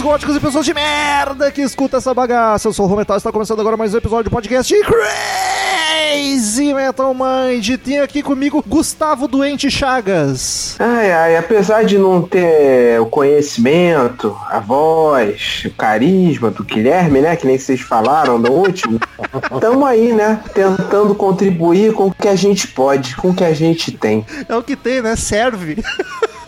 [0.00, 2.68] Punks góticos e pessoas de merda que escuta essa bagaça.
[2.68, 7.14] Eu sou o Rometal e está começando agora mais um episódio do podcast Crazy Metal
[7.14, 7.76] Mind.
[7.78, 10.76] Tem aqui comigo Gustavo Doente Chagas.
[10.78, 17.36] Ai, ai, apesar de não ter o conhecimento, a voz, o carisma do Guilherme, né,
[17.36, 18.98] que nem vocês falaram no último,
[19.52, 23.52] estamos aí, né, tentando contribuir com o que a gente pode, com o que a
[23.52, 24.24] gente tem.
[24.48, 25.14] É o que tem, né?
[25.16, 25.82] Serve.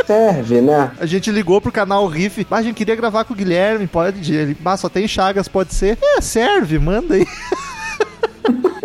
[0.06, 0.90] Serve, né?
[0.98, 2.46] A gente ligou pro canal Riff.
[2.50, 4.34] Ah, a gente queria gravar com o Guilherme, pode?
[4.34, 5.98] Ele, ah, só tem Chagas, pode ser?
[6.02, 7.26] É, serve, manda aí.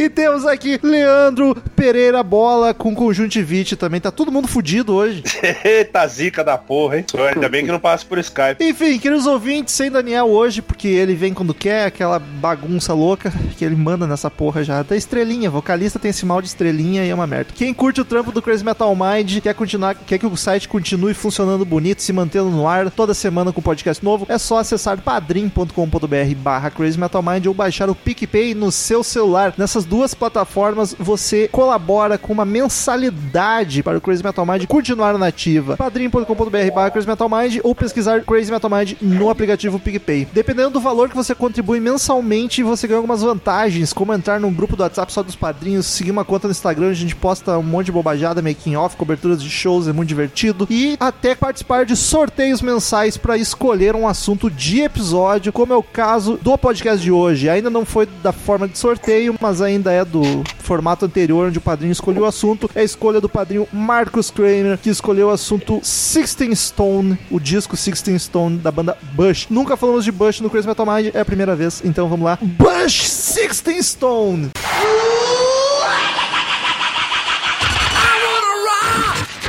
[0.00, 4.00] E temos aqui Leandro Pereira Bola com conjuntivite também.
[4.00, 5.22] Tá todo mundo fudido hoje.
[5.62, 7.04] Eita zica da porra, hein?
[7.34, 8.64] Ainda bem que não passa por Skype.
[8.64, 13.62] Enfim, queridos ouvintes, sem Daniel hoje, porque ele vem quando quer, aquela bagunça louca que
[13.62, 14.82] ele manda nessa porra já.
[14.82, 17.52] Da estrelinha, vocalista tem esse mal de estrelinha e é uma merda.
[17.54, 21.12] Quem curte o trampo do Crazy Metal Mind, quer continuar, quer que o site continue
[21.12, 26.34] funcionando bonito, se mantendo no ar toda semana com podcast novo, é só acessar padrim.com.br
[26.38, 29.52] barra Crazy Metal Mind ou baixar o PicPay no seu celular.
[29.58, 35.76] Nessas duas plataformas você colabora com uma mensalidade para o Crazy Metal Mind continuar nativa.
[35.76, 36.24] padrim.com.br
[36.72, 40.28] barra Crazy Metal Mind ou pesquisar Crazy Metal Mind no aplicativo PicPay.
[40.32, 44.76] Dependendo do valor que você contribui mensalmente, você ganha algumas vantagens, como entrar num grupo
[44.76, 47.62] do WhatsApp só dos padrinhos, seguir uma conta no Instagram, onde a gente posta um
[47.64, 51.96] monte de bobajada, making off, coberturas de shows, é muito divertido, e até participar de
[51.96, 57.10] sorteios mensais para escolher um assunto de episódio, como é o caso do podcast de
[57.10, 57.48] hoje.
[57.48, 61.60] Ainda não foi da forma de sorteio, mas ainda é do formato anterior, onde o
[61.60, 62.68] padrinho escolheu o assunto.
[62.74, 67.76] É a escolha do padrinho Marcus Kramer, que escolheu o assunto Sixteen Stone, o disco
[67.76, 69.46] Sixteen Stone da banda Bush.
[69.48, 72.38] Nunca falamos de Bush no Crazy Metal Mind, é a primeira vez, então vamos lá.
[72.42, 74.50] Bush Sixteen Stone!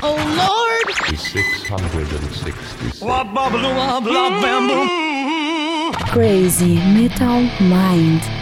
[0.04, 0.62] Oh Lord!
[1.20, 3.02] 666.
[6.12, 8.41] Crazy Metal Mind.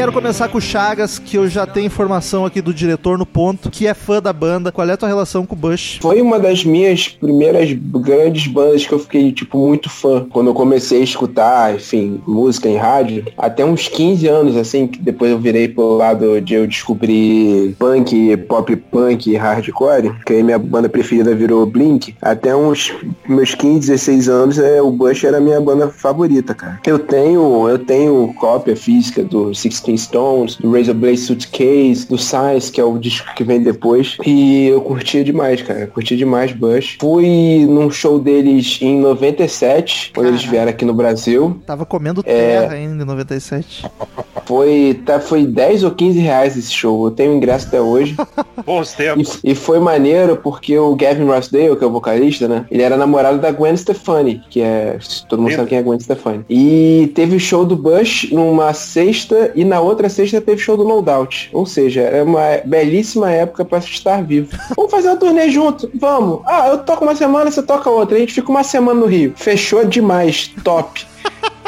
[0.00, 3.68] Quero começar com o Chagas, que eu já tenho informação aqui do diretor no ponto,
[3.70, 4.72] que é fã da banda.
[4.72, 5.98] Qual é a tua relação com o Bush?
[6.00, 10.26] Foi uma das minhas primeiras grandes bandas que eu fiquei, tipo, muito fã.
[10.30, 13.26] Quando eu comecei a escutar, enfim, música em rádio.
[13.36, 18.38] Até uns 15 anos, assim, que depois eu virei pro lado de eu descobrir punk,
[18.48, 20.14] pop punk hardcore.
[20.24, 22.14] Que aí minha banda preferida virou Blink.
[22.22, 22.90] Até uns
[23.28, 26.80] meus 15, 16 anos, é, o Bush era a minha banda favorita, cara.
[26.86, 29.54] Eu tenho, eu tenho cópia física do
[29.90, 34.16] Sixteen Stones, do Razor Blade Suitcase, do Science, que é o disco que vem depois.
[34.24, 35.86] E eu curtia demais, cara.
[35.86, 36.96] Curti demais Bush.
[37.00, 41.60] Fui num show deles em 97, quando eles vieram aqui no Brasil.
[41.66, 43.86] Tava comendo terra ainda em 97.
[44.46, 47.06] Foi, tá, foi 10 ou 15 reais esse show.
[47.06, 48.16] Eu tenho ingresso até hoje.
[48.66, 49.38] Bons E, tempos.
[49.44, 52.66] e foi maneiro porque o Gavin Rossdale, que é o vocalista, né?
[52.70, 54.98] Ele era namorado da Gwen Stefani, que é.
[55.28, 55.60] Todo mundo Lindo.
[55.60, 56.44] sabe quem é Gwen Stefani.
[56.48, 60.84] E teve o show do Bush numa sexta e na outra sexta teve show do
[60.84, 61.50] No Doubt.
[61.52, 64.56] Ou seja, é uma belíssima época pra estar vivo.
[64.76, 65.90] Vamos fazer uma turnê junto?
[65.94, 66.40] Vamos.
[66.46, 68.16] Ah, eu toco uma semana, você toca outra.
[68.16, 69.32] A gente fica uma semana no Rio.
[69.36, 70.50] Fechou demais.
[70.64, 71.06] Top.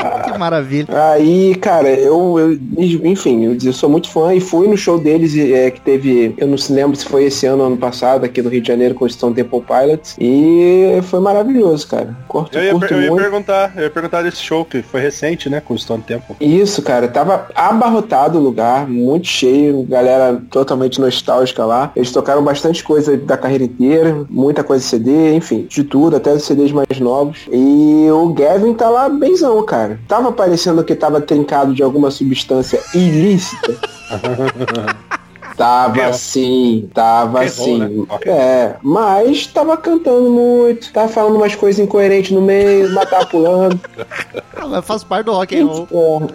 [0.32, 0.86] Que maravilha.
[1.12, 2.58] Aí, cara, eu, eu-
[3.04, 6.46] enfim, eu, eu sou muito fã e fui no show deles é, que teve, eu
[6.46, 8.94] não se lembro se foi esse ano ou ano passado, aqui no Rio de Janeiro
[8.94, 10.16] com o Stone Temple Pilots.
[10.18, 12.16] E foi maravilhoso, cara.
[12.28, 13.20] Curto, Eu ia, curto eu ia muito.
[13.22, 15.60] perguntar, eu ia perguntar desse show que foi recente, né?
[15.60, 16.36] Com o Stone Temple.
[16.40, 21.92] Isso, cara, tava abarrotado o lugar, muito cheio, galera totalmente nostálgica lá.
[21.96, 26.44] Eles tocaram bastante coisa da carreira inteira, muita coisa CD, enfim, de tudo, até os
[26.44, 27.40] CDs mais novos.
[27.50, 29.91] E o Gavin tá lá benzão, cara.
[30.08, 33.74] Tava parecendo que tava trincado de alguma substância ilícita.
[35.56, 36.12] Tava Ferrou.
[36.14, 37.78] sim, tava Ferrou, sim.
[37.78, 38.04] né?
[38.08, 38.32] Ok.
[38.32, 43.78] É, mas tava cantando muito, tava falando umas coisas incoerentes no meio, mas tava pulando.
[44.64, 45.88] Mas faz parte do rock and roll.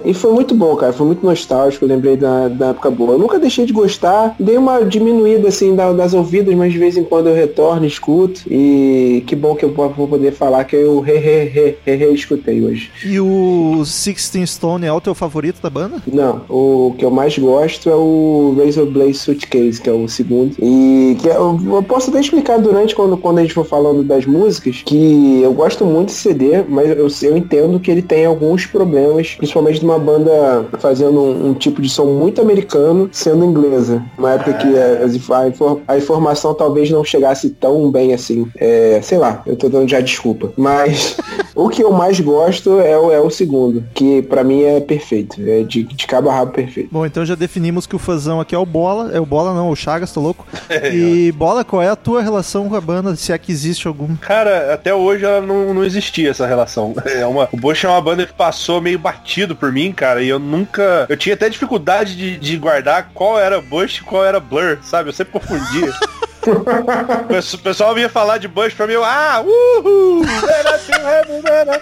[0.03, 0.91] É, e foi muito bom, cara.
[0.91, 1.85] Foi muito nostálgico.
[1.85, 3.13] Eu lembrei da, da época boa.
[3.13, 4.35] Eu nunca deixei de gostar.
[4.37, 8.41] Dei uma diminuída, assim, da- das ouvidas, mas de vez em quando eu retorno, escuto.
[8.51, 12.13] E que bom que eu vou poder falar que eu re, re, re, re, re
[12.13, 12.91] escutei hoje.
[13.05, 16.03] E o Sixteen Stone é o teu favorito da banda?
[16.05, 20.07] Não, o que eu mais gosto é o Razor Blade Space Suitcase, que é o
[20.07, 20.55] segundo.
[20.59, 24.25] E que eu, eu posso até explicar durante quando, quando a gente for falando das
[24.25, 28.65] músicas, que eu gosto muito desse CD, mas eu, eu entendo que ele tem alguns
[28.65, 34.03] problemas, principalmente de uma banda fazendo um, um tipo de som muito americano, sendo inglesa.
[34.17, 38.47] Uma época que a, a infor- a informação talvez não chegasse tão bem assim.
[38.57, 40.51] É, sei lá, eu tô dando já desculpa.
[40.57, 41.17] Mas
[41.55, 45.39] o que eu mais gosto é é o segundo, que pra mim é perfeito.
[45.41, 46.89] É de, de cabo a rabo perfeito.
[46.91, 48.96] Bom, então já definimos que o fãzão aqui é o Bola.
[49.13, 50.45] É o Bola não, o Chagas, tô louco.
[50.93, 54.15] E Bola, qual é a tua relação com a banda, se é que existe algum?
[54.17, 56.93] Cara, até hoje ela não, não existia essa relação.
[57.07, 60.27] É uma, o Bush é uma banda que passou meio batido por mim, cara, e
[60.27, 61.05] eu nunca.
[61.09, 65.09] Eu tinha até dificuldade de, de guardar qual era Bush e qual era Blur, sabe?
[65.09, 65.91] Eu sempre confundia.
[67.21, 70.23] O pesso- o pessoal vinha falar de Bush pra mim, eu, ah, uhul!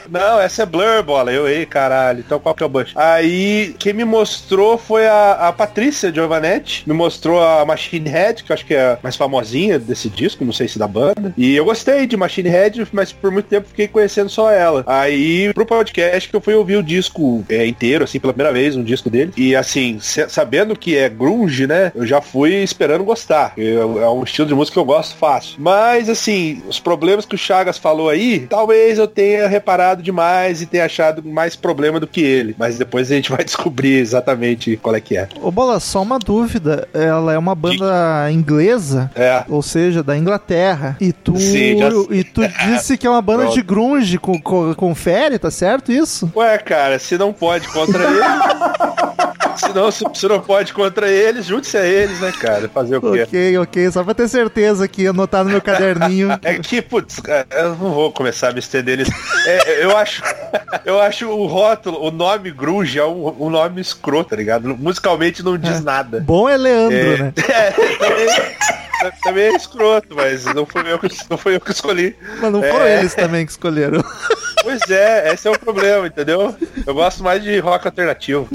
[0.09, 1.31] Não, essa é Blur, bola.
[1.31, 2.91] Eu, ei, caralho, então qual que é o Bush?
[2.95, 8.51] Aí, quem me mostrou foi a, a Patrícia Giovanetti, me mostrou a Machine Head, que
[8.51, 11.33] eu acho que é a mais famosinha desse disco, não sei se da banda.
[11.37, 14.83] E eu gostei de Machine Head, mas por muito tempo fiquei conhecendo só ela.
[14.87, 18.75] Aí, pro podcast que eu fui ouvir o disco é, inteiro, assim, pela primeira vez,
[18.75, 19.31] um disco dele.
[19.37, 23.53] E assim, sabendo que é grunge, né, eu já fui esperando gostar.
[23.57, 25.55] Eu- é um estilo de música que eu gosto fácil.
[25.59, 30.65] Mas, assim, os problemas que o Chagas falou aí, talvez eu tenha reparado demais e
[30.65, 32.55] tenha achado mais problema do que ele.
[32.57, 35.27] Mas depois a gente vai descobrir exatamente qual é que é.
[35.41, 36.87] Ô Bola, só uma dúvida.
[36.93, 39.43] Ela é uma banda inglesa, É.
[39.49, 40.97] ou seja, da Inglaterra.
[40.99, 44.17] E tu, Sim, já- e tu disse que é uma banda de grunge.
[44.17, 46.31] Co co confere, tá certo isso?
[46.35, 48.19] Ué, cara, se não pode contra ele.
[49.55, 52.69] se, não, se, se não pode contra eles, junte-se a eles, né, cara?
[52.69, 53.23] Fazer o quê?
[53.23, 53.91] Ok, ok.
[53.91, 56.29] Só pra ter certeza que anotar no meu caderninho.
[56.43, 57.21] É que, putz,
[57.51, 59.11] eu não vou começar a me estender nisso.
[59.47, 60.21] É, eu acho.
[60.83, 64.75] Eu acho o rótulo, o nome grunge é um, um nome escroto, tá ligado?
[64.77, 66.19] Musicalmente não diz nada.
[66.19, 67.33] Bom é Leandro, É, né?
[67.49, 68.27] é, também,
[69.23, 72.15] também é escroto, mas não foi eu que, não foi eu que escolhi.
[72.41, 72.99] Mas não foram É.
[72.99, 74.03] eles também que escolheram.
[74.65, 76.55] Pois é, esse é o problema, entendeu?
[76.87, 78.47] Eu gosto mais de rock alternativo.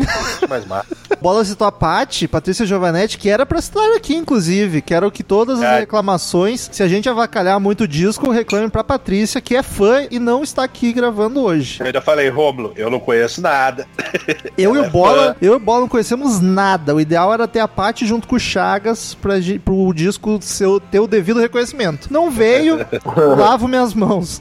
[0.48, 0.88] Mais massa.
[1.20, 4.82] Bola citou a Paty, Patrícia Giovanetti, que era pra estar aqui, inclusive.
[4.82, 5.78] Quero que todas as É.
[5.80, 10.18] reclamações, se a gente avacalhar muito o disco, reclame pra Patrícia, que é fã e
[10.18, 11.78] não está aqui gravando hoje.
[11.78, 13.86] Eu ainda falei, Rômulo, eu não conheço nada.
[14.58, 15.36] Eu e o é Bola, fã.
[15.40, 16.92] eu e o Bola não conhecemos nada.
[16.92, 21.00] O ideal era ter a Paty junto com o Chagas pra, pro disco seu, ter
[21.00, 22.12] o devido reconhecimento.
[22.12, 22.78] Não veio,
[23.36, 24.40] lavo minhas mãos.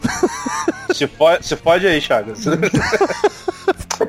[0.94, 2.40] Se pode, se pode aí, Chagas.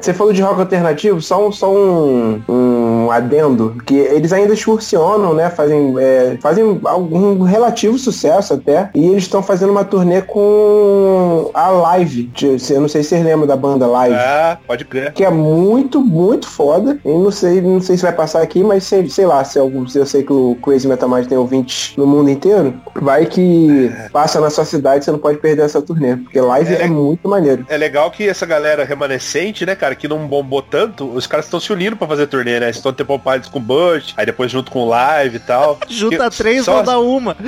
[0.01, 5.35] Você falou de rock alternativo, só um, só um, um adendo, que eles ainda excursionam,
[5.35, 5.51] né?
[5.51, 8.91] Fazem, é, fazem algum relativo sucesso até.
[8.95, 12.31] E eles estão fazendo uma turnê com a Live.
[12.71, 14.15] Eu não sei se vocês lembram da banda Live.
[14.17, 15.13] Ah, pode crer.
[15.13, 16.99] Que é muito, muito foda.
[17.05, 19.87] E não sei, não sei se vai passar aqui, mas sei, sei lá, se, algum,
[19.87, 23.91] se eu sei que o Crazy Metal Mind tem ouvintes no mundo inteiro, vai que
[24.13, 26.17] passa na sua cidade, você não pode perder essa turnê.
[26.17, 26.87] Porque live é, É.
[26.87, 27.65] muito maneiro.
[27.69, 31.59] É legal que essa galera remanescente, né, cara, que não bombou tanto, os caras estão
[31.61, 32.71] se unindo pra fazer turnê, né?
[32.71, 35.79] Estão Temple Pilots com Bush, aí depois junto com Live e tal.
[35.89, 37.37] Junta Que- três, só- dá uma.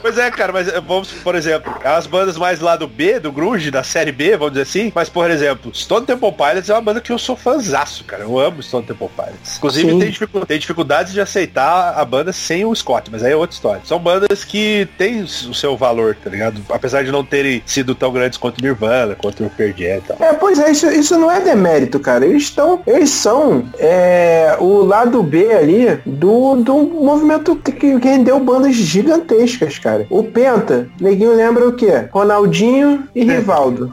[0.00, 3.30] Pois é, cara, mas eh, vamos, por exemplo, as bandas mais lá do B, do
[3.30, 6.80] Grunge, da série B, vamos dizer assim, mas, por exemplo, Stone Temple Pilots é uma
[6.80, 8.22] banda que eu sou fãzaço, cara.
[8.22, 9.56] Eu amo Stone Temple Pilots.
[9.58, 9.98] Inclusive, Sim.
[9.98, 13.54] tem, dificu- tem dificuldades de aceitar a banda sem o Scott, mas aí é outra
[13.54, 13.82] história.
[13.84, 16.60] São bandas que têm o seu valor, tá ligado?
[16.70, 20.16] Apesar de não terem sido tão grandes quanto Nirvana, quanto o Pearl Jam e tal.
[20.20, 22.24] É, pois é, isso, isso não é demérito, cara.
[22.24, 22.82] Eles estão.
[22.86, 29.78] Eles são é, o lado B ali do, do movimento que, que rendeu bandas gigantescas,
[29.78, 29.89] cara.
[30.10, 32.08] O Penta, neguinho lembra o quê?
[32.12, 33.92] Ronaldinho e Rivaldo.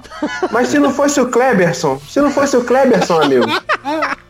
[0.51, 3.45] Mas se não fosse o Kleberson, se não fosse o Kleberson, amigo.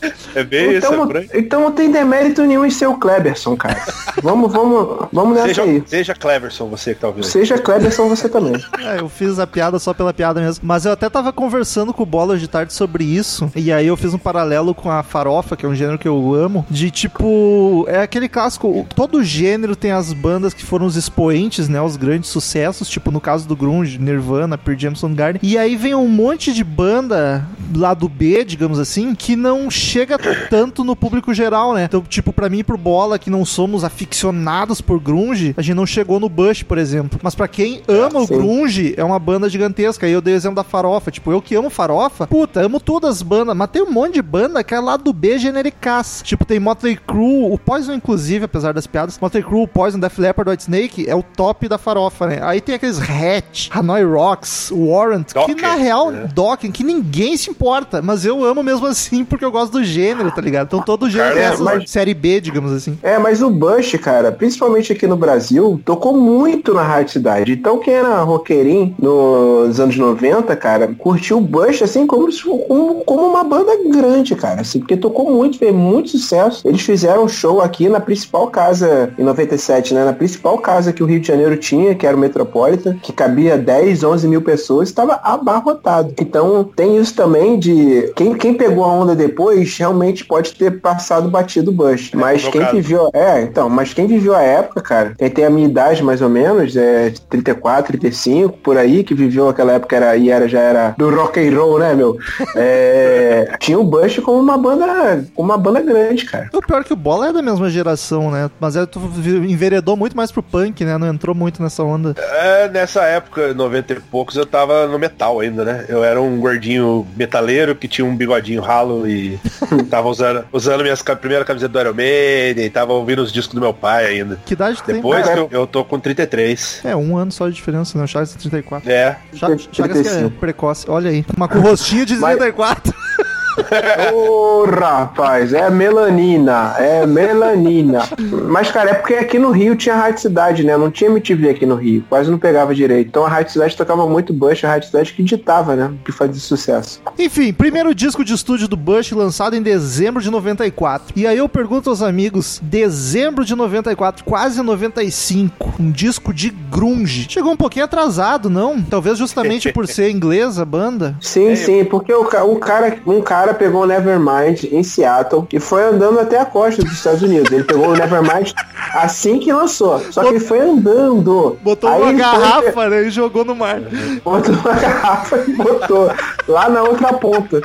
[0.34, 3.80] É bem isso, é Então, então não tem demérito nenhum em ser o Kleberson, cara.
[4.22, 5.82] Vamos, vamos, vamos nessa Seja, aí.
[5.86, 7.24] seja Cleverson, você que tá ouvindo.
[7.24, 8.54] Seja Kleberson você também.
[8.78, 10.64] É, eu fiz a piada só pela piada mesmo.
[10.64, 13.50] Mas eu até tava conversando com o Bola de tarde sobre isso.
[13.56, 16.34] E aí eu fiz um paralelo com a farofa, que é um gênero que eu
[16.34, 16.64] amo.
[16.70, 18.86] De tipo, é aquele clássico.
[18.94, 21.80] Todo gênero tem as bandas que foram os expoentes, né?
[21.80, 22.88] Os grandes sucessos.
[22.88, 25.40] Tipo, no caso do Grunge, Nirvana, Pearl Jam, Soundgarden.
[25.42, 30.18] E aí vem um monte de banda lá do B, digamos assim, que não chega
[30.48, 31.84] tanto no público geral, né?
[31.84, 35.76] Então, tipo, pra mim e pro Bola, que não somos aficionados por Grunge, a gente
[35.76, 37.18] não chegou no Bush, por exemplo.
[37.22, 38.34] Mas pra quem ama o sim.
[38.34, 40.06] Grunge, é uma banda gigantesca.
[40.06, 41.10] Aí eu dei o exemplo da Farofa.
[41.10, 44.22] Tipo, eu que amo Farofa, puta, amo todas as bandas, mas tem um monte de
[44.22, 46.22] banda que é lá do B genericas.
[46.24, 49.18] Tipo, tem Motley Crue, o Poison, inclusive, apesar das piadas.
[49.18, 52.40] Motley Crue, Poison, Def Leppard, White Snake é o top da Farofa, né?
[52.42, 56.28] Aí tem aqueles Hatch, Hanoi Rocks, Warrant, que na real, né?
[56.32, 60.30] Dokken, que ninguém se importa, mas eu amo mesmo assim porque eu gosto do gênero
[60.30, 60.66] tá ligado?
[60.66, 62.98] Então todo gênero Cara, tem é, essa mas- série B, digamos assim.
[63.02, 67.52] É, mas o Bush, cara, principalmente aqui no Brasil, tocou muito na Rádio Cidade.
[67.52, 72.28] Então quem era roqueirinho nos anos 90, cara, curtiu o Bush assim como,
[72.66, 74.60] como, como uma banda grande, cara.
[74.60, 76.66] Assim, porque tocou muito, fez muito sucesso.
[76.66, 80.04] Eles fizeram um show aqui na principal casa, em 97, né?
[80.04, 83.56] Na principal casa que o Rio de Janeiro tinha, que era o Metropolitan, que cabia
[83.56, 86.12] 10, 11 mil pessoas, estava abarrotado.
[86.20, 89.39] Então tem isso também de quem, quem pegou a onda depois
[89.78, 92.10] realmente pode ter passado batido o Bush.
[92.14, 92.76] Mas no quem caso.
[92.76, 93.10] viveu.
[93.12, 96.28] É, então, mas quem viveu a época, cara, quem tem a minha idade mais ou
[96.28, 100.94] menos, é 34, 35, por aí, que viveu aquela época era, e era, já era
[100.96, 102.18] do rock and roll, né, meu?
[102.54, 105.24] É, tinha o Bush como uma banda.
[105.34, 106.48] como uma banda grande, cara.
[106.52, 108.50] O pior é que o Bola é da mesma geração, né?
[108.60, 109.00] Mas é, tu
[109.48, 110.98] enveredou muito mais pro punk, né?
[110.98, 112.14] Não entrou muito nessa onda.
[112.18, 115.84] É, nessa época, 90 e poucos, eu tava no metal ainda, né?
[115.88, 119.29] Eu era um gordinho metaleiro que tinha um bigodinho ralo e
[119.90, 123.60] tava usando, usando minhas primeira camiseta do Iron Maiden e tava ouvindo os discos do
[123.60, 124.38] meu pai ainda.
[124.46, 124.96] Que idade tem?
[124.96, 125.32] Depois é.
[125.32, 126.80] que eu, eu tô com 33.
[126.84, 128.04] É, um ano só de diferença, né?
[128.04, 128.90] O Chagas tem 34.
[128.90, 129.18] É.
[129.34, 130.30] Cha- Chagas que é 35.
[130.30, 130.86] precoce.
[130.88, 131.24] Olha aí.
[131.36, 132.38] Mas com o rostinho de Mas-
[133.56, 134.14] 34.
[134.14, 138.08] Ô, rapaz, é melanina, é melanina.
[138.48, 140.76] Mas, cara, é porque aqui no Rio tinha Rádio Cidade, né?
[140.76, 143.08] Não tinha MTV aqui no Rio, quase não pegava direito.
[143.08, 145.92] Então a Rádio Cidade tocava muito Bush, a Rádio Cidade que ditava, né?
[146.04, 147.00] Que fazia sucesso.
[147.18, 151.12] Enfim, primeiro disco de estúdio do Bush lançado em dezembro de 94.
[151.16, 157.26] E aí eu pergunto aos amigos, dezembro de 94, quase 95, um disco de grunge.
[157.28, 158.82] Chegou um pouquinho atrasado, não?
[158.82, 161.16] Talvez justamente por ser inglesa a banda.
[161.20, 165.82] Sim, sim, porque o, o cara, um cara pegou o Nevermind em Seattle e foi
[165.82, 167.50] andando até a costa dos Estados Unidos.
[167.50, 168.52] Ele pegou o Nevermind
[168.94, 170.00] assim que lançou.
[170.10, 171.56] Só que ele foi andando.
[171.62, 173.80] Botou Aí uma ele foi- garrafa, né, e jogou no mar.
[174.24, 176.10] Botou uma garrafa e botou
[176.48, 177.60] lá na outra ponta.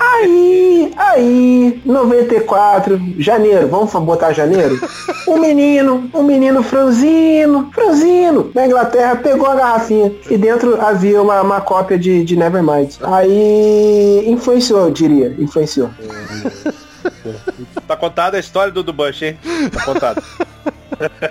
[0.00, 4.78] Aí, aí, 94, janeiro, vamos botar janeiro?
[5.28, 11.40] Um menino, um menino franzino, franzino, na Inglaterra, pegou a garrafinha e dentro havia uma,
[11.42, 12.96] uma cópia de, de Nevermind.
[13.02, 15.90] Aí, influenciou, eu diria, influenciou.
[17.86, 19.38] Tá contada a história do, do Bush, hein?
[19.72, 20.22] Tá contado.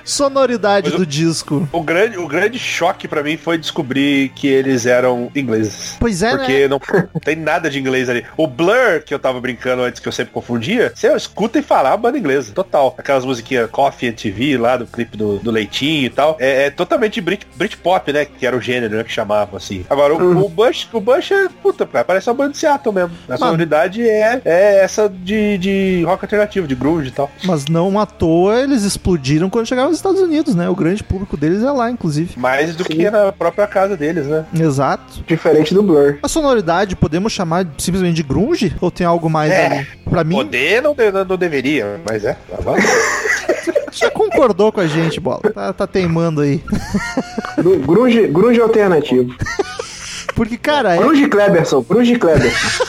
[0.04, 1.68] Sonoridade Mas do disco.
[1.72, 5.98] O grande, o grande choque pra mim foi descobrir que eles eram ingleses.
[6.00, 6.80] Pois é, Porque não
[7.24, 8.26] tem nada de inglês ali.
[8.38, 11.92] O Blur, que eu tava brincando antes, que eu sempre confundia, você escuta e fala
[11.92, 12.54] a banda inglesa.
[12.54, 12.94] Total.
[12.98, 16.38] Aquelas musiquinhas Coffee and TV lá, do clipe do, do Leitinho e tal.
[16.40, 18.26] É, é totalmente Brit, Britpop, né?
[18.26, 19.04] Que era o gênero, né?
[19.04, 19.86] Que chamavam assim.
[19.90, 23.12] Agora, o, o Bush, o Bush é, puta, cara, parece uma banda de Seattle mesmo.
[23.28, 27.30] A sonoridade é, é essa de, de rock alternativo, de grunge e tal.
[27.44, 30.68] Mas não à toa eles explodiram quando chegaram nos Estados Unidos, né?
[30.70, 32.38] O grande público deles é lá, inclusive.
[32.38, 34.46] Mais do que na própria casa deles, né?
[34.54, 35.24] Exato.
[35.26, 36.18] Diferente do Blur.
[36.22, 38.76] A sonoridade, podemos chamar simplesmente de grunge?
[38.82, 39.66] Ou tem algo mais É.
[39.66, 39.88] ali?
[40.10, 42.34] Pra mim, Poder não, de- não deveria, mas é.
[42.50, 42.58] Tá
[43.94, 45.40] já concordou com a gente, Bola.
[45.54, 46.62] Tá, tá teimando aí.
[47.58, 49.34] Gru- Grunge, grunge alternativo.
[50.36, 52.84] Porque, cara, é- Grunge Kleberson, Grunge Kleberson.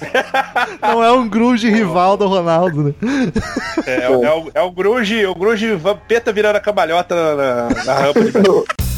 [0.82, 2.94] não é um grunge rival do Ronaldo, né?
[3.86, 7.34] É, é, o, é o grunge, o grunge vampeta virando a cambalhota na,
[7.68, 8.32] na- na rampa de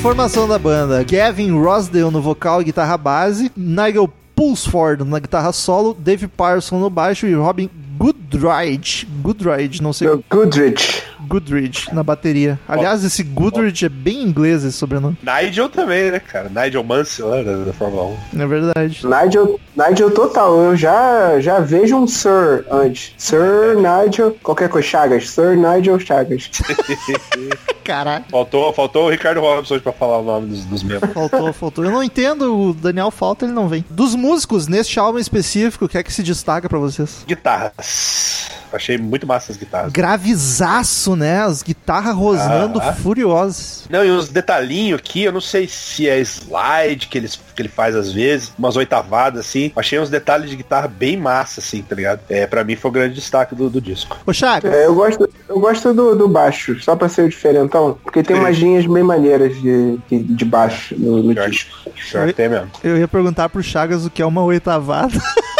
[0.00, 5.92] Formação da banda: Gavin Rosdale no vocal e guitarra base, Nigel Pulsford na guitarra solo,
[5.98, 9.04] Dave Parson no baixo e Robin Goodrich.
[9.20, 10.08] Goodrich, não sei.
[10.30, 11.02] Goodrich.
[11.28, 12.58] Goodrich na bateria.
[12.66, 15.16] Aliás, esse Goodrich é bem inglês esse sobrenome.
[15.22, 16.48] Nigel também, né, cara?
[16.48, 18.40] Nigel Mansell, né, da, da Fórmula 1.
[18.40, 19.06] É verdade.
[19.06, 23.12] Nigel, Nigel total, eu já, já vejo um Sir antes.
[23.18, 25.28] Sir Nigel, qualquer coisa, Chagas.
[25.28, 26.50] Sir Nigel Chagas.
[27.84, 28.24] Caralho.
[28.30, 31.12] Faltou, faltou o Ricardo Robson hoje pra falar o nome dos, dos membros.
[31.12, 31.84] Faltou, faltou.
[31.84, 33.84] Eu não entendo, o Daniel falta, ele não vem.
[33.88, 37.24] Dos músicos, neste álbum específico, o que é que se destaca pra vocês?
[37.26, 38.50] Guitarras.
[38.72, 39.92] Achei muito massa as guitarras.
[39.92, 41.42] Gravizaço, né?
[41.42, 42.92] As guitarras rosnando Ah.
[42.92, 43.84] furiosas.
[43.90, 47.68] Não, e uns detalhinhos aqui, eu não sei se é slide que, eles, que ele
[47.68, 49.72] faz às vezes, umas oitavadas assim.
[49.76, 52.20] Achei uns detalhes de guitarra bem massa, assim, tá ligado?
[52.28, 54.16] É, pra mim foi o grande destaque do, do disco.
[54.26, 57.98] Ô, Chagas, É, eu gosto, eu gosto do, do baixo, só pra ser o diferentão,
[58.02, 61.76] porque tem umas linhas bem maneiras de, de, de baixo no, no disco.
[62.38, 62.70] mesmo.
[62.84, 65.12] eu ia perguntar pro Chagas o que é uma oitavada.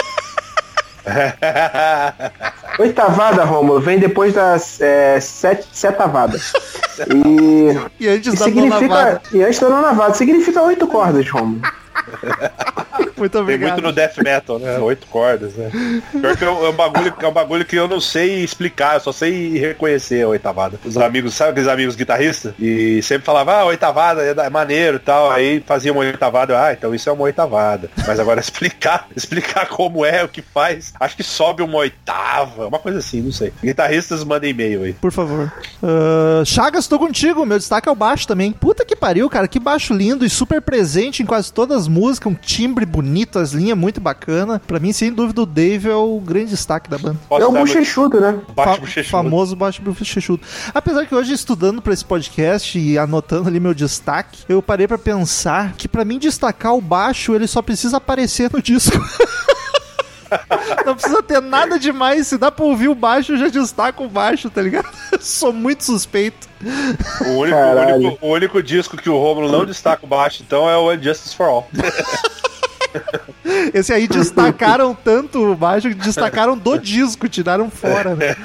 [2.79, 6.39] Oitavada, Rômulo, vem depois da é, set, setavada.
[6.99, 9.23] E, E antes e da significa.
[9.33, 11.63] E antes da nonavada, significa oito cordas, Rômulo.
[13.19, 13.73] Muito Tem obrigado.
[13.73, 14.79] muito no death metal, né?
[14.79, 15.71] Oito cordas, né?
[16.13, 18.95] Pior que é um, é um bagulho, é um bagulho que eu não sei explicar,
[18.95, 20.79] eu só sei reconhecer a oitavada.
[20.85, 22.55] Os amigos, sabe aqueles amigos guitarristas?
[22.59, 25.31] E sempre falavam, ah, oitavada é, é maneiro e tal.
[25.31, 27.91] Aí fazia uma oitavada, eu, ah, então isso é uma oitavada.
[28.07, 32.79] Mas agora explicar, explicar como é, o que faz, acho que sobe uma oitava, uma
[32.79, 33.53] coisa assim, não sei.
[33.63, 34.93] Guitarristas mandem e-mail aí.
[34.93, 35.53] Por favor.
[35.83, 37.45] Ah, Chagas, tô contigo.
[37.45, 38.53] Meu destaque é o baixo também.
[38.53, 39.49] Puta que pariu, cara.
[39.49, 42.31] Que baixo lindo e super presente em quase todas as músicas.
[42.33, 44.61] Um timbre bonito, as linhas muito bacana.
[44.67, 47.17] Pra mim, sem dúvida, o Dave é o grande destaque da banda.
[47.29, 48.39] Posso É o bochechudo, né?
[48.55, 49.11] Baixo Fa- bochechudo.
[49.11, 50.43] famoso baixo bochechudo.
[50.75, 54.99] Apesar que hoje, estudando pra esse podcast e anotando ali meu destaque, eu parei pra
[54.99, 58.97] pensar que pra mim destacar o baixo, ele só precisa aparecer no disco.
[60.85, 62.27] Não precisa ter nada demais.
[62.27, 64.89] Se dá pra ouvir o baixo, eu já destaco o baixo, tá ligado?
[65.21, 66.49] Sou muito suspeito.
[67.27, 70.69] O único, o, único, o único disco que o Romulo não destaca o baixo, então,
[70.69, 71.69] é o Injustice for All.
[73.73, 78.37] Esse aí destacaram tanto o baixo que destacaram do disco, tiraram fora, né?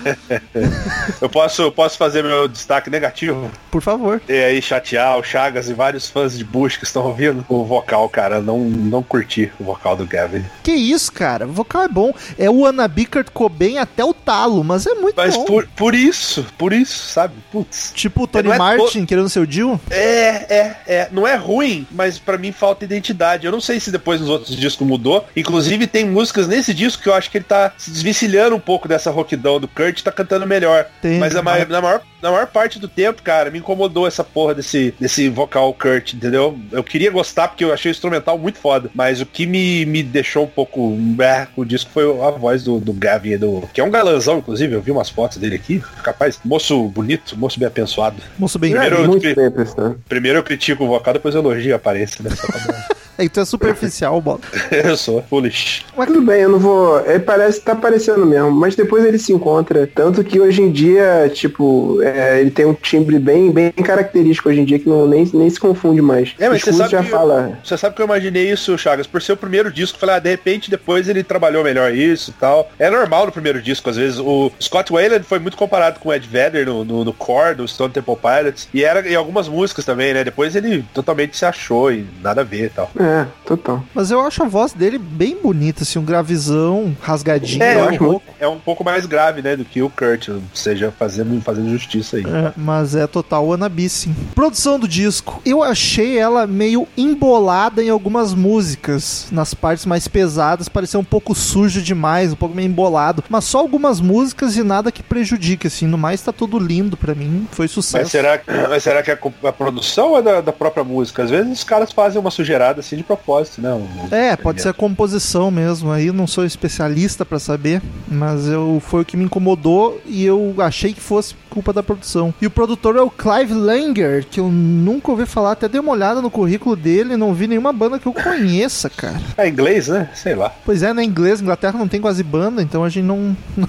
[1.22, 3.50] Eu posso, posso fazer meu destaque negativo?
[3.72, 4.22] Por favor.
[4.28, 8.08] E aí chatear o Chagas e vários fãs de Bush que estão ouvindo o vocal,
[8.10, 8.42] cara.
[8.42, 10.44] Não, não curti o vocal do Gavin.
[10.64, 11.46] Que isso, cara?
[11.46, 12.14] O vocal é bom.
[12.38, 15.46] É o Anabi Kurt Cobain até o talo, mas é muito Mas bom.
[15.46, 17.34] por, por isso, por isso, sabe?
[17.52, 17.92] Putz.
[17.94, 19.80] Tipo o Tony Não é Martin querendo ser o Jill.
[19.90, 21.08] É, é, é.
[21.12, 23.46] Não é ruim, mas pra mim falta identidade.
[23.46, 25.26] Eu não sei se depois nos outros discos mudou.
[25.36, 28.88] Inclusive tem músicas nesse disco que eu acho que ele tá se desvencilhando um pouco
[28.88, 30.86] dessa roquidão do Kurt e tá cantando melhor.
[31.02, 34.24] Tem, mas a ma- na, maior, na maior parte do tempo, cara, me incomodou essa
[34.24, 36.58] porra desse, desse vocal Kurt, entendeu?
[36.72, 38.90] Eu queria gostar porque eu achei o instrumental muito foda.
[38.94, 42.64] Mas o que me, me deixou um pouco é, com o disco foi a voz
[42.64, 44.74] do, do Gavin, do, que é um galanzão, inclusive.
[44.74, 45.82] Eu vi umas fotos dele aqui.
[46.04, 48.18] Capaz, moço bonito, moço bem abençoado.
[48.38, 48.72] Moço bem.
[48.72, 49.96] Primeiro- eu- Muito bem.
[50.10, 52.30] Primeiro eu critico o vocal, depois eu elogio a aparência, né?
[53.18, 54.42] É, tu é superficial, Bob.
[54.72, 55.86] eu sou foolish.
[55.96, 57.00] Mas tudo bem, eu não vou.
[57.06, 59.88] Ele parece tá parecendo mesmo, mas depois ele se encontra.
[59.94, 64.62] Tanto que hoje em dia, tipo, é, ele tem um timbre bem, bem característico hoje
[64.62, 66.34] em dia que não, nem, nem se confunde mais.
[66.40, 67.58] É, mas você sabe já que fala.
[67.64, 70.30] Você sabe que eu imaginei isso, Chagas, por ser o primeiro disco, falei, ah, de
[70.30, 72.72] repente depois ele trabalhou melhor isso e tal.
[72.80, 74.20] É normal no primeiro disco, às vezes.
[74.20, 77.68] O Scott Wayland foi muito comparado com o Ed Vedder no, no, no core do
[77.68, 78.68] Stone Temple Pilots.
[78.74, 80.24] E era em algumas músicas também, né?
[80.24, 82.92] Depois ele totalmente se achou e nada a ver e tal.
[83.04, 83.84] É, total.
[83.94, 87.62] Mas eu acho a voz dele bem bonita, assim, um gravizão rasgadinho.
[87.64, 88.26] É, um eu acho pouco.
[88.40, 92.24] É um pouco mais grave, né, do que o Kurt, seja fazendo, fazendo justiça aí.
[92.26, 94.16] É, mas é total Wannabe, sim.
[94.36, 95.42] Produção do disco.
[95.46, 99.28] Eu achei ela meio embolada em algumas músicas.
[99.32, 103.24] Nas partes mais pesadas, pareceu um pouco sujo demais, um pouco meio embolado.
[103.30, 105.88] Mas só algumas músicas e nada que prejudique, assim.
[105.88, 107.48] No mais, tá tudo lindo pra mim.
[107.52, 108.04] Foi sucesso.
[108.04, 108.40] Mas será,
[108.70, 111.24] mas será que a, co- a produção ou é da, da própria música?
[111.24, 113.74] Às vezes os caras fazem uma sujeirada assim de propósito, né?
[113.74, 115.92] Um- É, pode ser a composição mesmo.
[115.92, 120.56] Aí não sou especialista pra saber, mas eu foi o que me incomodou e eu
[120.60, 122.34] achei que fosse culpa da produção.
[122.42, 125.92] E o produtor é o Clive Langer, que eu nunca ouvi falar, até dei uma
[125.92, 129.20] olhada no currículo dele, não vi nenhuma banda que eu conheça, cara.
[129.38, 130.10] É inglês, né?
[130.16, 130.52] Sei lá.
[130.66, 133.36] Pois é, na inglês, Inglaterra não tem quase banda, então a gente não.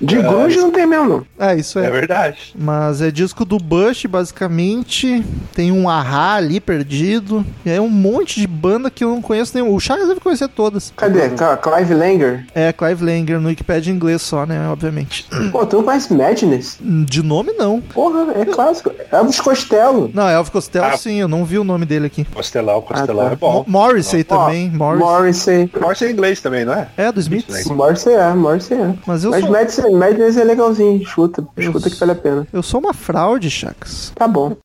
[0.00, 1.26] De grunge não tem mesmo, não.
[1.48, 1.90] É, isso É é.
[1.90, 2.54] verdade.
[2.58, 5.24] Mas é disco do Bush, basicamente.
[5.54, 7.44] Tem um Ahá ali perdido.
[7.64, 9.74] E é um monte de banda que eu não conheço nenhum.
[9.74, 10.92] O Chagas deve conhecer todas.
[10.96, 11.28] Cadê?
[11.30, 12.46] Cl- Clive Langer?
[12.54, 14.68] É, Clive Langer, no Wikipedia em inglês só, né?
[14.68, 15.26] Obviamente.
[15.50, 16.78] Pô, tu não conhece Madness?
[16.80, 17.80] De nome, não.
[17.80, 18.92] Porra, é clássico.
[19.10, 20.10] Elvis Costello.
[20.12, 20.96] Não, Elvis Costello, Ah.
[20.96, 22.24] sim, eu não vi o nome dele aqui.
[22.24, 23.32] Costelar, Costelar Ah, tá.
[23.34, 23.52] é bom.
[23.52, 25.06] Mo- Morrissey Ó, também, Morrissey.
[25.08, 25.70] Morrissey.
[25.80, 26.88] Morse é inglês também, não é?
[26.96, 27.56] É, do Smiths.
[27.60, 28.94] Isso Morrissey é, Morrissey é.
[29.06, 31.02] Mas eu Mas sou, Madness, Madness é legalzinho.
[31.02, 31.46] Escuta.
[31.56, 32.46] Escuta que vale a pena.
[32.52, 34.12] eu sou uma fraude, Chagas.
[34.14, 34.56] Tá bom.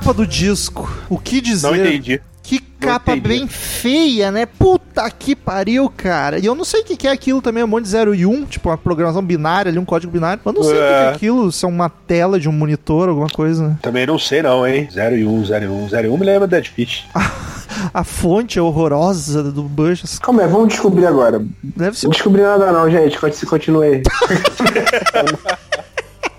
[0.00, 0.90] Capa do disco.
[1.10, 1.66] O que dizer?
[1.66, 2.22] Não entendi.
[2.42, 4.46] Que capa bem feia, né?
[4.46, 6.38] Puta que pariu, cara.
[6.38, 8.46] E eu não sei o que é aquilo também, um monte de 0 e 1,
[8.46, 10.40] tipo uma programação binária ali, um código binário.
[10.42, 11.08] Eu não sei o que que é É.
[11.10, 13.78] aquilo, se é uma tela de um monitor, alguma coisa.
[13.82, 14.88] Também não sei não, hein?
[14.90, 17.04] 0 e 1, 0 e 1, 0 e 1 me lembra Dead Fish.
[17.92, 20.18] a fonte é horrorosa do Bush.
[20.18, 21.44] Calma aí, vamos descobrir agora.
[21.62, 23.18] Deve ser Não um descobri nada não, gente.
[23.18, 24.02] Conti- Continue aí.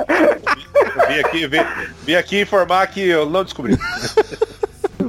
[1.12, 1.60] Vim aqui, vim,
[2.06, 3.78] vim aqui informar que eu não descobri.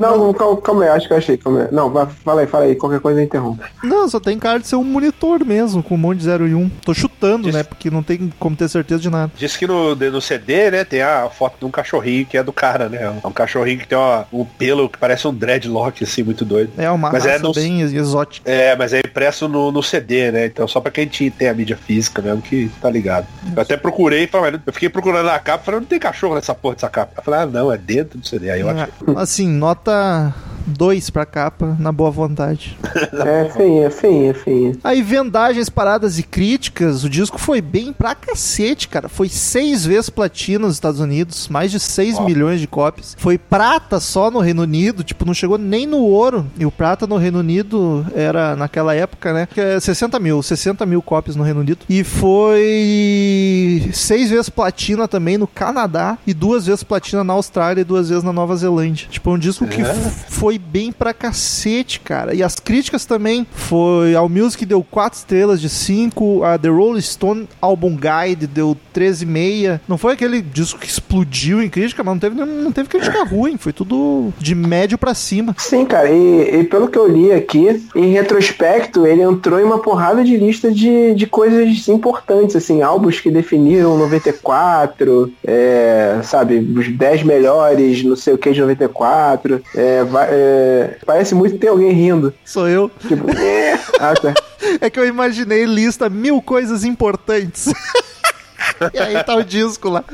[0.03, 1.37] Não, calma, calma aí, acho que eu achei.
[1.37, 1.69] Calma aí.
[1.71, 1.93] Não,
[2.25, 2.75] fala aí, fala aí.
[2.75, 3.63] Qualquer coisa eu interrompo.
[3.85, 6.55] Não, só tem cara de ser um monitor mesmo, com um monte de 0 e
[6.55, 6.69] 1.
[6.85, 7.12] Tô chutando,
[7.53, 7.63] né?
[7.63, 9.31] Porque não tem como ter certeza de nada.
[9.37, 12.53] Diz que no, no CD, né, tem a foto de um cachorrinho que é do
[12.53, 13.19] cara, né?
[13.23, 16.73] É um cachorrinho que tem uma- um pelo que parece um dreadlock, assim, muito doido.
[16.79, 18.51] É uma Mas é raça no- bem exótica.
[18.51, 20.47] É, mas é impresso no, no CD, né?
[20.47, 23.27] Então só pra quem tem a mídia física mesmo que tá ligado.
[23.55, 26.75] Eu até procurei, falei, eu fiquei procurando na capa, falei, não tem cachorro nessa porra
[26.75, 27.13] dessa capa.
[27.19, 28.51] Eu falei, ah, não, é dentro do CD.
[28.51, 28.89] Aí eu achei.
[29.17, 30.35] Assim, nota
[30.67, 32.77] 2 pra capa, na boa vontade.
[33.25, 34.73] É feinha, feinha, feinha.
[34.83, 39.09] Aí, vendagens, paradas e críticas, o disco foi bem pra cacete, cara.
[39.09, 43.15] Foi seis vezes platina nos Estados Unidos, mais de 6 milhões de cópias.
[43.19, 46.47] Foi prata só no Reino Unido, tipo, não chegou nem no ouro.
[46.59, 50.85] E o prata no Reino Unido era, naquela época, né, que é 60 mil, 60
[50.87, 51.81] mil cópias no Reino Unido.
[51.89, 57.85] E foi seis vezes platina também no Canadá e duas vezes platina na Austrália e
[57.85, 59.09] duas vezes na Nova Zelândia.
[59.11, 60.11] Tipo, é um disco que f-
[60.53, 62.35] foi bem pra cacete, cara.
[62.35, 67.01] E as críticas também foi ao Music deu 4 estrelas de 5, a The Rolling
[67.01, 69.81] Stone Album Guide deu 13,5.
[69.89, 73.57] Não foi aquele disco que explodiu em crítica, mas não teve, não teve crítica ruim,
[73.57, 75.55] foi tudo de médio pra cima.
[75.59, 79.79] Sim, cara, e, e pelo que eu li aqui, em retrospecto, ele entrou em uma
[79.79, 86.89] porrada de lista de, de coisas importantes, assim, álbuns que definiram 94, é, sabe, os
[86.95, 89.63] 10 melhores, não sei o que de 94.
[89.75, 92.35] É, vai- é, parece muito ter alguém rindo.
[92.45, 92.91] Sou eu.
[93.07, 94.35] Tipo, é, ah, tá.
[94.81, 97.67] É que eu imaginei lista mil coisas importantes.
[98.93, 100.05] e aí tá o disco lá.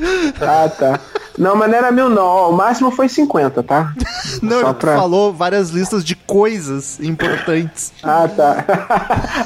[0.41, 0.99] Ah, tá.
[1.37, 3.93] Não, mas não era mil não, o máximo foi 50, tá?
[4.43, 7.93] Não, Só ele pra- falou várias listas de coisas importantes.
[8.03, 8.65] Ah, tá.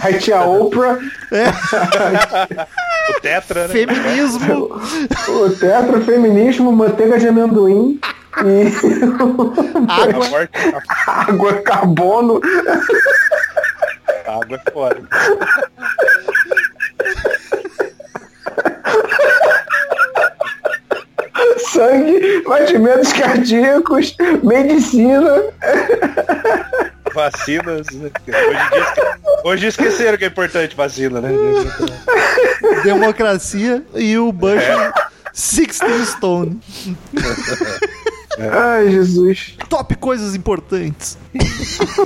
[0.02, 0.98] Aí tinha a Oprah,
[3.10, 3.74] O Tetra, né?
[3.74, 4.80] Feminismo.
[5.28, 8.00] o tetra, feminismo, manteiga de amendoim
[8.42, 8.72] e
[9.90, 10.50] Água.
[11.08, 12.42] água, carbono.
[14.28, 15.02] água é fora.
[21.74, 25.44] sangue, batimentos cardíacos, medicina.
[27.14, 28.10] Vacinas, né?
[29.44, 31.30] Hoje, esqueceram que é importante vacina, né?
[32.84, 34.64] democracia e o Bush
[35.34, 36.60] Sixteen Stone.
[38.40, 39.56] Ai, Jesus.
[39.70, 41.18] Top coisas importantes.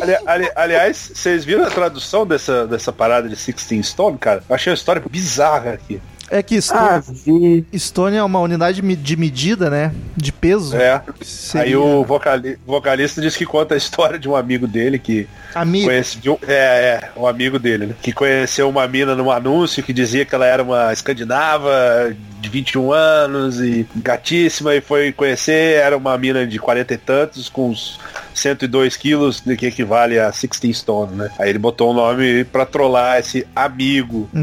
[0.02, 4.44] Ali- ali- aliás, vocês viram a tradução dessa, dessa parada de Sixteen Stone, cara?
[4.48, 6.02] Eu achei uma história bizarra aqui.
[6.30, 7.66] É que Stone, Ah, vi.
[7.78, 9.94] Stone é uma unidade de medida, né?
[10.16, 10.76] De peso.
[10.76, 11.02] É.
[11.22, 15.26] Seria Aí o vocali- vocalista diz que conta a história de um amigo dele que
[15.56, 15.86] amigo.
[15.86, 17.96] conhece de um, é, é, um amigo dele, né?
[18.02, 22.92] Que conheceu uma mina num anúncio que dizia que ela era uma escandinava de 21
[22.92, 28.00] anos e gatíssima e foi conhecer, era uma mina de 40 e tantos com uns
[28.34, 31.30] 102 quilos, né, que equivale a 16 stone, né?
[31.40, 34.30] Aí ele botou o nome pra trollar esse amigo.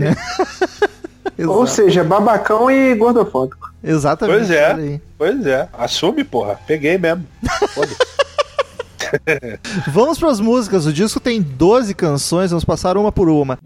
[1.46, 3.72] Ou seja, babacão e gordofóbico.
[3.82, 4.38] Exatamente.
[4.38, 5.00] Pois é.
[5.18, 6.58] Pois é, assume, porra.
[6.66, 7.24] Peguei mesmo.
[7.70, 7.96] Foda-se.
[9.88, 10.86] Vamos para as músicas.
[10.86, 13.58] O disco tem 12 canções, vamos passar uma por uma.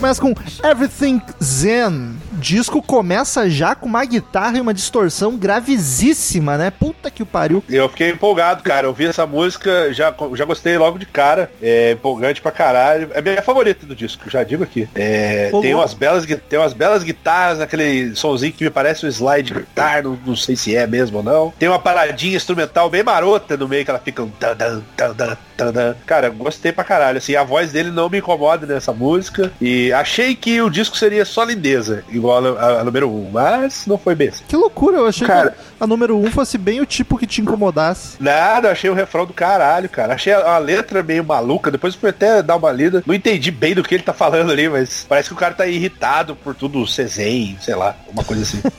[0.00, 0.34] Começa com
[0.66, 2.16] Everything Zen.
[2.32, 6.70] O disco começa já com uma guitarra e uma distorção gravíssima, né?
[6.70, 7.62] Puta que o pariu.
[7.68, 8.86] Eu fiquei empolgado, cara.
[8.86, 11.50] Eu vi essa música, já, já gostei logo de cara.
[11.60, 13.10] É empolgante pra caralho.
[13.12, 14.88] É a minha favorita do disco, já digo aqui.
[14.94, 19.52] É, tem, umas belas, tem umas belas guitarras naquele sonzinho que me parece um slide
[19.52, 21.52] guitar, não, não sei se é mesmo ou não.
[21.58, 25.12] Tem uma paradinha instrumental bem marota no meio que ela fica um tan, tan, tan,
[25.12, 25.36] tan,
[25.72, 25.94] tan.
[26.06, 27.18] Cara, gostei pra caralho.
[27.18, 29.52] Assim, a voz dele não me incomoda nessa música.
[29.60, 33.30] E achei que o disco seria só lindeza, igual a, a- a número 1, um,
[33.32, 34.44] mas não foi bem assim.
[34.48, 35.50] Que loucura, eu achei Cara.
[35.50, 38.16] que a número 1 fosse bem o tipo que te incomodasse.
[38.20, 40.14] Nada, eu achei o refrão do caralho, cara.
[40.14, 41.70] Achei a, a letra meio maluca.
[41.70, 43.02] Depois eu fui até dar uma lida.
[43.06, 45.66] Não entendi bem do que ele tá falando ali, mas parece que o cara tá
[45.66, 48.60] irritado por tudo Cezem, sei lá, uma coisa assim.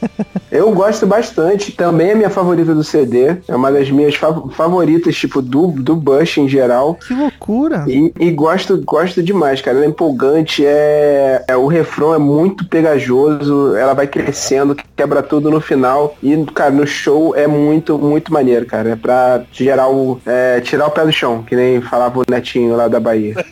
[0.52, 1.72] Eu gosto bastante.
[1.72, 3.38] Também é minha favorita do CD.
[3.48, 6.71] É uma das minhas fa- favoritas, tipo, do, do Bush em geral.
[7.08, 7.86] Que loucura.
[7.88, 9.78] E, e gosto, gosto demais, cara.
[9.78, 15.50] Ela é empolgante, é, é- o refrão é muito pegajoso, ela vai crescendo, quebra tudo
[15.50, 16.16] no final.
[16.22, 18.90] E, cara, no show é muito, muito maneiro, cara.
[18.92, 22.76] É pra gerar o, é, tirar o pé do chão, que nem falava o netinho
[22.76, 23.36] lá da Bahia.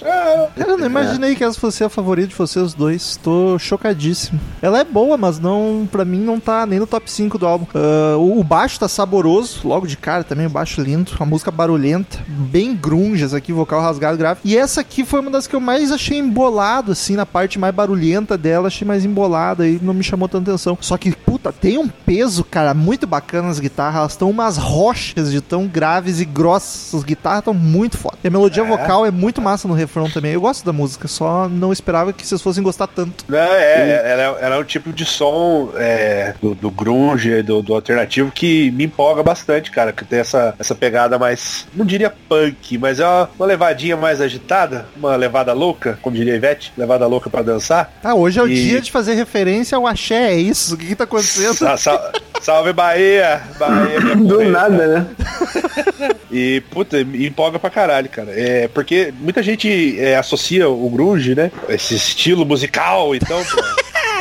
[0.00, 3.16] Cara, eu não imaginei que essa fosse a favorita de vocês dois.
[3.22, 4.38] Tô chocadíssimo.
[4.62, 7.66] Ela é boa, mas não, pra mim não tá nem no top 5 do álbum.
[7.74, 11.12] Ah, o, o baixo tá saboroso, logo de cara também, o baixo lindo.
[11.18, 14.40] Uma música barulhenta, bem grunge essa aqui, vocal rasgado grave.
[14.44, 17.74] E essa aqui foi uma das que eu mais achei embolado, assim, na parte mais
[17.74, 18.68] barulhenta dela.
[18.68, 20.76] Achei mais embolada e não me chamou tanta atenção.
[20.80, 23.96] Só que, puta, tem um peso, cara, muito bacana as guitarras.
[23.98, 26.94] Elas estão umas rochas de tão graves e grossas.
[26.94, 28.16] As guitarras estão muito foda.
[28.22, 30.32] E a melodia vocal é muito massa no refrão também.
[30.32, 33.24] Eu gosto da música, só não esperava que vocês fossem gostar tanto.
[33.28, 37.62] Não, é, ela, é- ela é um tipo de som é, do, do grunge, do,
[37.62, 39.92] do alternativo que me empolga bastante, cara.
[39.92, 44.20] Que tem essa, essa pegada mais, não diria punk, mas é uma, uma levadinha mais
[44.20, 47.92] agitada, uma levada louca, como diria a Ivete, levada louca pra dançar.
[48.04, 50.74] Ah, hoje é o E- dia de fazer referência ao axé, é isso?
[50.74, 51.54] O que, que tá acontecendo?
[51.54, 53.42] Sa- sa- salve Bahia!
[53.58, 55.06] Bahia Do nada, né?
[56.30, 58.28] E, puta, me empolga pra caralho, cara.
[58.32, 61.50] É, porque muita gente é, associa o grunge, né?
[61.70, 63.62] Esse estilo musical, então, pô,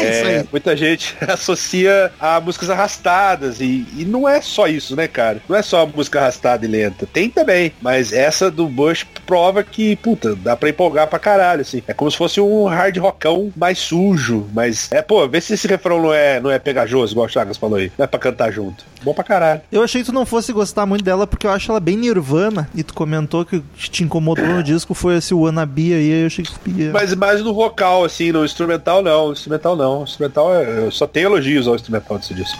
[0.04, 3.60] é, muita gente associa a músicas arrastadas.
[3.62, 5.42] E, e não é só isso, né, cara?
[5.48, 7.08] Não é só música arrastada e lenta.
[7.12, 7.72] Tem também.
[7.82, 11.82] Mas essa do Bush prova que, puta, dá pra empolgar pra caralho, assim.
[11.88, 14.48] É como se fosse um hard rockão mais sujo.
[14.54, 17.58] Mas, é, pô, vê se esse refrão não é, não é pegajoso, igual o Chagas
[17.58, 17.92] falou aí.
[17.98, 18.86] Não é pra cantar junto.
[19.04, 19.62] Bom pra caralho.
[19.72, 22.70] Eu achei que tu não fosse gostar muito dela porque eu acho ela bem nirvana.
[22.74, 26.44] E tu comentou que te incomodou no disco foi esse Wannabe aí, aí eu achei
[26.44, 26.90] que.
[26.92, 29.28] Mas mais no vocal, assim, no instrumental não.
[29.28, 29.87] No instrumental não.
[29.88, 30.86] O instrumental é.
[30.86, 32.58] Eu só tenho elogios ao instrumental desse disco.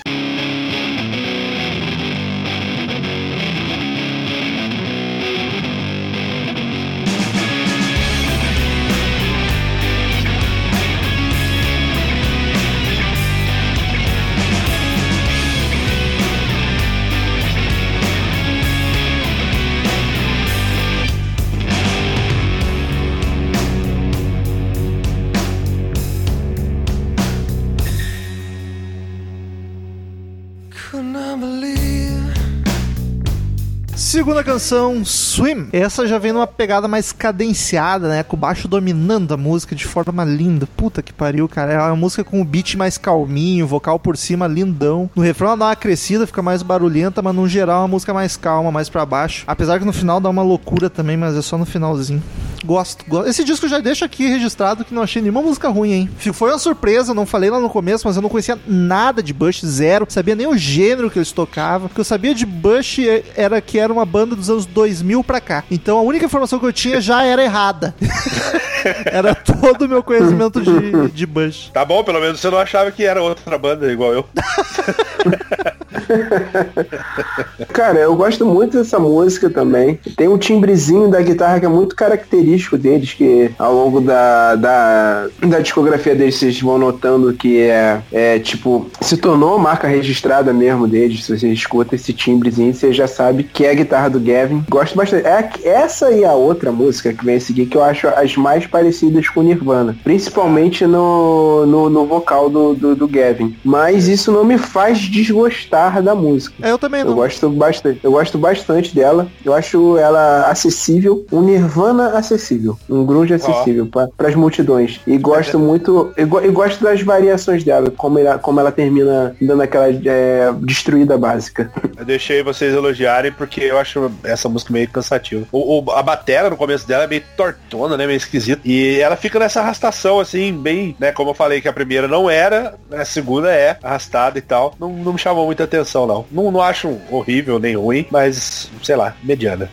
[34.28, 35.70] Segunda canção, Swim.
[35.72, 38.24] Essa já vem numa pegada mais cadenciada, né?
[38.24, 40.68] Com o baixo dominando a música de forma linda.
[40.76, 41.72] Puta que pariu, cara.
[41.72, 45.10] É uma música com o beat mais calminho, vocal por cima lindão.
[45.16, 48.14] No refrão ela dá uma crescida, fica mais barulhenta, mas no geral é uma música
[48.14, 49.46] mais calma, mais pra baixo.
[49.48, 52.22] Apesar que no final dá uma loucura também, mas é só no finalzinho.
[52.66, 53.30] Gosto, gosto.
[53.30, 56.10] Esse disco já deixa aqui registrado que não achei nenhuma música ruim, hein?
[56.34, 59.62] Foi uma surpresa, não falei lá no começo, mas eu não conhecia nada de Bush,
[59.66, 60.06] zero.
[60.10, 61.88] Sabia nem o gênero que eles tocavam.
[61.88, 65.24] O que eu sabia de Bush é- era que era uma banda dos anos 2000
[65.24, 65.64] pra cá.
[65.70, 67.96] Então a única informação que eu tinha já era errada.
[69.06, 71.70] era todo o meu conhecimento de, de Bush.
[71.74, 74.26] Tá bom, pelo menos você não achava que era outra banda igual eu.
[77.74, 80.00] Cara, eu gosto muito dessa música também.
[80.16, 85.28] Tem um timbrezinho da guitarra que é muito característico deles, que ao longo da, da,
[85.48, 90.88] da discografia deles vocês vão notando que é, é tipo, se tornou marca registrada mesmo
[90.88, 91.26] deles.
[91.26, 94.64] Se você escuta esse timbrezinho, você já sabe que é a guitarra do Gavin.
[94.70, 95.26] Gosto bastante.
[95.26, 98.66] É essa e a outra música que vem a seguir que eu acho as mais
[98.66, 99.96] parecidas com Nirvana.
[100.04, 103.56] Principalmente no, no, no vocal do, do, do Gavin.
[103.64, 106.56] Mas isso não me faz desgostar da música.
[106.66, 107.16] É, eu também Eu não.
[107.16, 108.00] gosto bastante.
[108.04, 109.28] Eu gosto bastante dela.
[109.44, 115.00] Eu acho ela acessível, um Nirvana acessível, um grunge acessível para as multidões.
[115.08, 119.36] E gosto muito, e, go- e gosto das variações dela, como ela, como ela termina
[119.42, 121.72] dando aquela é, destruída básica.
[121.98, 125.46] Eu deixei vocês elogiarem porque eu acho essa música meio cansativa.
[125.52, 128.06] O, o- a batera no começo dela é meio tortona, né?
[128.06, 128.62] Meio esquisita.
[128.66, 131.12] E ela fica nessa arrastação, assim, bem, né?
[131.12, 134.74] Como eu falei que a primeira não era, né, a segunda é arrastada e tal.
[134.80, 135.77] Não, não me chamou muita atenção,
[136.08, 136.26] não.
[136.32, 136.52] não.
[136.52, 139.70] Não acho horrível nem ruim, mas, sei lá, mediana.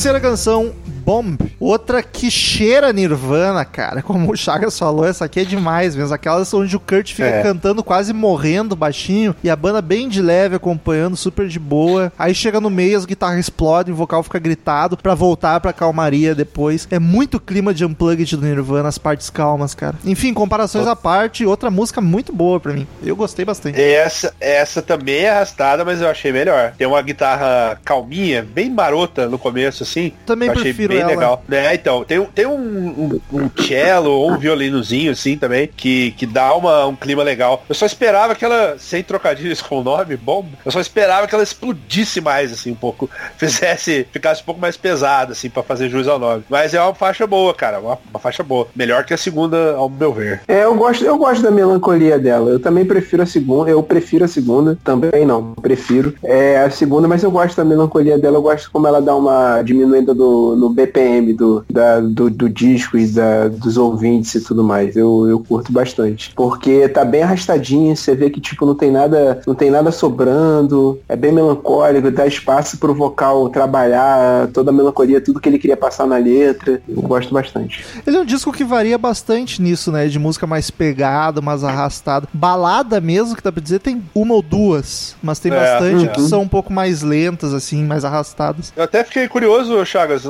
[0.00, 0.72] Terceira canção,
[1.10, 1.36] Bomb.
[1.58, 4.00] Outra que cheira Nirvana, cara.
[4.00, 6.14] Como o Chagas falou, essa aqui é demais mesmo.
[6.14, 7.42] Aquelas onde o Kurt fica É.
[7.42, 12.12] cantando quase morrendo baixinho e a banda bem de leve acompanhando, super de boa.
[12.16, 16.32] Aí chega no meio, as guitarras explodem, o vocal fica gritado pra voltar pra calmaria
[16.32, 16.86] depois.
[16.92, 19.96] É muito clima de unplugged do Nirvana, as partes calmas, cara.
[20.04, 22.86] Enfim, comparações à parte, outra música muito boa pra mim.
[23.02, 23.80] Eu gostei bastante.
[23.80, 26.72] Essa, essa também é arrastada, mas eu achei melhor.
[26.78, 30.12] Tem uma guitarra calminha, bem marota no começo, assim.
[30.24, 31.10] Também prefiro bem ela.
[31.10, 31.44] legal.
[31.50, 36.12] É, então, tem, um- tem um, um, um cello ou um violinozinho, assim, também, que,
[36.12, 37.64] que dá uma, um clima legal.
[37.68, 41.34] Eu só esperava que ela, sem trocadilhos com o nome, bom, eu só esperava que
[41.34, 43.08] ela explodisse mais, assim, um pouco.
[43.36, 46.44] Fizesse, ficasse um pouco mais pesada, assim, pra fazer jus ao nome.
[46.48, 48.66] Mas é uma faixa boa, cara, uma, uma faixa boa.
[48.74, 50.40] Melhor que a segunda, ao meu ver.
[50.46, 52.50] É, eu gosto, eu gosto da melancolia dela.
[52.50, 53.70] Eu também prefiro a segunda.
[53.70, 54.78] Eu prefiro a segunda.
[54.84, 56.14] Também não, prefiro.
[56.22, 58.36] É a segunda, mas eu gosto da melancolia dela.
[58.36, 62.96] Eu gosto como ela dá uma diminuída do, no BPM do, da, do, do disco
[62.96, 64.96] e da, dos ouvintes e tudo mais.
[64.96, 66.32] Eu, eu curto bastante.
[66.34, 67.94] Porque tá bem arrastadinho.
[67.96, 70.98] Você vê que tipo não tem nada, não tem nada sobrando.
[71.08, 72.10] É bem melancólico.
[72.10, 76.80] Dá espaço pro vocal trabalhar toda a melancolia, tudo que ele queria passar na letra.
[76.88, 77.84] Eu gosto bastante.
[78.06, 80.06] Ele é um disco que varia bastante nisso, né?
[80.08, 82.28] De música mais pegada, mais arrastada.
[82.32, 85.16] Balada mesmo, que dá pra dizer, tem uma ou duas.
[85.22, 86.12] Mas tem É, bastante uhum.
[86.12, 88.72] que são um pouco mais lentas, assim, mais arrastadas.
[88.76, 90.24] Eu até fiquei curioso, Chagas,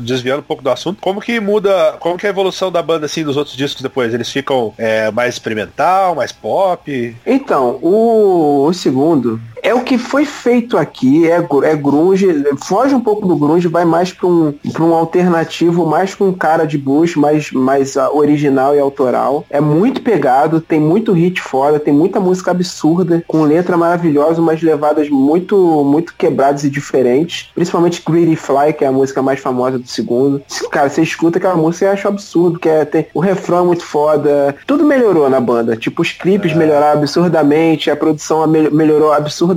[0.00, 3.06] desviando um pouco do assunto, como que muda, como que é a evolução da banda
[3.06, 4.12] assim dos outros discos depois?
[4.12, 7.16] Eles ficam é, mais experimental, mais pop?
[7.26, 13.00] Então, o, o segundo é o que foi feito aqui, é, é grunge, foge um
[13.00, 17.16] pouco do grunge, vai mais para um, pra um alternativo, mais com cara de blues,
[17.16, 19.44] mais, mais ah, original e autoral.
[19.48, 24.60] É muito pegado, tem muito hit foda, tem muita música absurda, com letra maravilhosa, umas
[24.60, 27.50] levadas muito, muito quebradas e diferentes.
[27.54, 30.42] Principalmente Greedy Fly, que é a música mais famosa do segundo.
[30.70, 33.66] Cara, você escuta aquela música e acha um absurdo, que é, tem, o refrão é
[33.68, 34.54] muito foda.
[34.66, 35.74] Tudo melhorou na banda.
[35.74, 39.53] Tipo, os clipes melhoraram absurdamente, a produção me- melhorou absurdamente,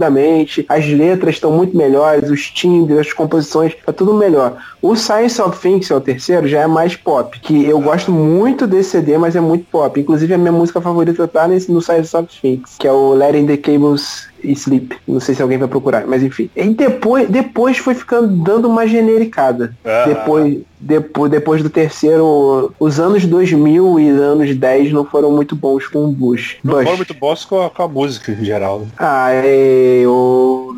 [0.67, 4.57] as letras estão muito melhores, os timbres, as composições, tá tudo melhor.
[4.81, 8.67] O Science of Things, é o terceiro, já é mais pop, que eu gosto muito
[8.67, 9.99] desse CD, mas é muito pop.
[9.99, 13.47] Inclusive a minha música favorita tá nesse, no Science of Things, que é o Letting
[13.47, 14.95] the Cables Sleep.
[15.07, 16.49] Não sei se alguém vai procurar, mas enfim.
[16.55, 19.75] E depois, depois foi ficando dando uma genericada.
[19.83, 20.05] Ah.
[20.07, 25.87] Depois, depois, depois do terceiro, os anos 2000 e anos 10 não foram muito bons
[25.87, 26.57] com o Bush.
[26.63, 26.83] Não Bush.
[26.83, 28.81] foram muito bons com a, com a música em geral.
[28.81, 28.87] né?
[28.97, 30.73] Ah, é, o...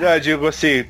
[0.00, 0.84] Eu digo assim,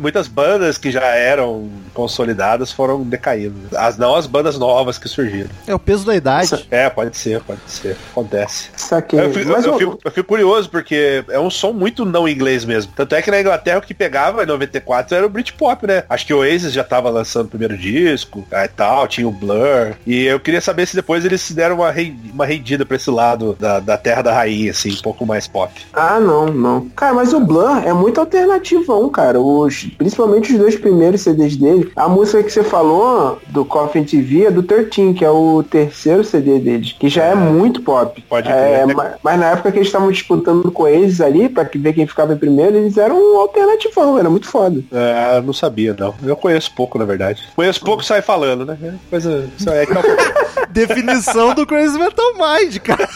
[0.00, 3.54] muitas bandas que já eram consolidadas foram decaindo.
[3.76, 5.50] As, não as bandas novas que surgiram.
[5.66, 6.66] É o peso da idade.
[6.70, 7.96] É, pode ser, pode ser.
[8.10, 8.45] Acontece.
[8.48, 9.20] Saquei.
[9.20, 12.64] Eu fico, Mas eu fico- eu fico curioso, porque é um som muito não inglês
[12.64, 12.92] mesmo.
[12.94, 16.04] Tanto é que na Inglaterra o que pegava em 94 era o Britpop, né?
[16.08, 19.30] Acho que o Oasis já tava lançando o primeiro disco ah, e tal, tinha o
[19.32, 19.94] Blur.
[20.06, 23.10] E eu queria saber se depois eles se deram uma, rei- uma rendida pra esse
[23.10, 25.72] lado da, da terra da rainha, assim, um pouco mais pop.
[25.92, 26.88] Ah, não, não.
[26.96, 29.40] Cara, mas o Blur é muito alternativão, cara.
[29.40, 31.90] Os, principalmente os dois primeiros CDs dele.
[31.96, 36.24] A música que você falou do Coffin TV é do 13, que é o terceiro
[36.24, 38.22] CD deles, que já é muito pop.
[38.36, 38.94] Pode É, crer.
[38.94, 42.34] ma- mas, na época que eles estavam disputando com eles ali, pra ver quem ficava
[42.34, 44.82] em primeiro, eles eram um alternativão, era muito foda.
[44.92, 46.14] É, eu não sabia, não.
[46.22, 47.42] Eu conheço pouco, na verdade.
[47.56, 48.76] Conheço pouco e sai falando, né?
[48.82, 49.48] É Coisa.
[49.68, 49.96] É que é
[50.68, 53.08] Definição do Crazy Metal Mind, cara.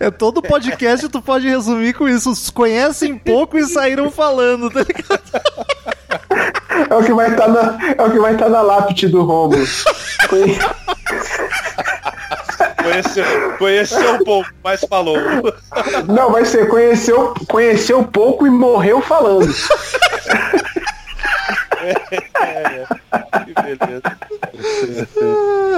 [0.00, 2.30] É todo podcast tu pode resumir com isso.
[2.32, 5.22] Os conhecem pouco e saíram falando, tá ligado?
[6.90, 9.64] É o que vai estar na, é o que vai estar na lápide do Romulo.
[12.82, 15.16] Conhe- Conheceu, conheceu um pouco, mas falou.
[16.08, 19.52] Não, vai ser conheceu, conheceu pouco e morreu falando.
[23.46, 24.02] Que beleza.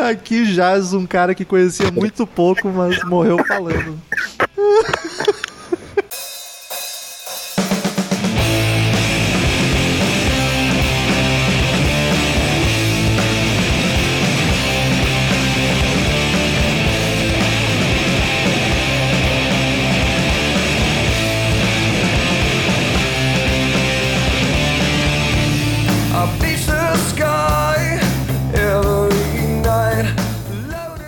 [0.03, 3.99] Ah, Aqui jaz um cara que conhecia muito pouco, mas morreu falando.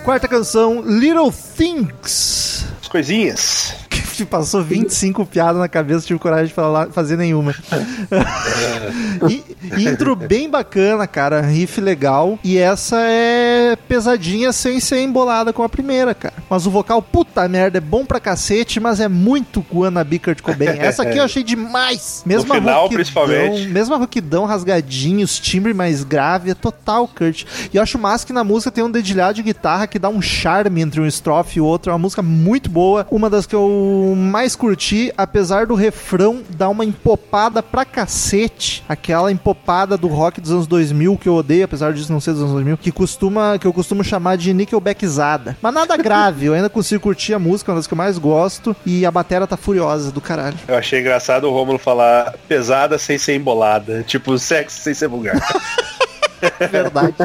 [0.05, 2.63] Quarta canção, Little Things.
[2.81, 3.73] As coisinhas.
[4.15, 7.53] Que passou 25 piadas na cabeça, tive coragem de falar, fazer nenhuma.
[9.29, 9.43] E-
[9.83, 11.41] intro bem bacana, cara.
[11.41, 12.39] Riff legal.
[12.41, 16.33] E essa é é pesadinha sem ser embolada com a primeira, cara.
[16.49, 20.79] Mas o vocal, puta merda, é bom pra cacete, mas é muito Wannabe Kurt Cobain.
[20.79, 22.23] Essa aqui eu achei demais.
[22.25, 23.67] Mesmo No final, principalmente.
[23.67, 27.43] Mesmo a roquidão rasgadinho, os timbres mais grave, é total Kurt.
[27.73, 30.21] E eu acho massa que na música tem um dedilhado de guitarra que dá um
[30.21, 31.91] charme entre um estrofe e outro.
[31.91, 33.05] É uma música muito boa.
[33.11, 38.83] Uma das que eu mais curti, apesar do refrão dar uma empopada pra cacete.
[38.87, 42.41] Aquela empopada do rock dos anos 2000 que eu odeio, apesar disso não ser dos
[42.41, 45.57] anos 2000, que costuma que eu costumo chamar de nickelbackizada.
[45.59, 48.19] Mas nada grave, eu ainda consigo curtir a música, é uma das que eu mais
[48.19, 50.57] gosto, e a batera tá furiosa do caralho.
[50.67, 54.03] Eu achei engraçado o Rômulo falar pesada sem ser embolada.
[54.03, 55.41] Tipo, sexo sem ser vulgar.
[56.71, 57.15] Verdade.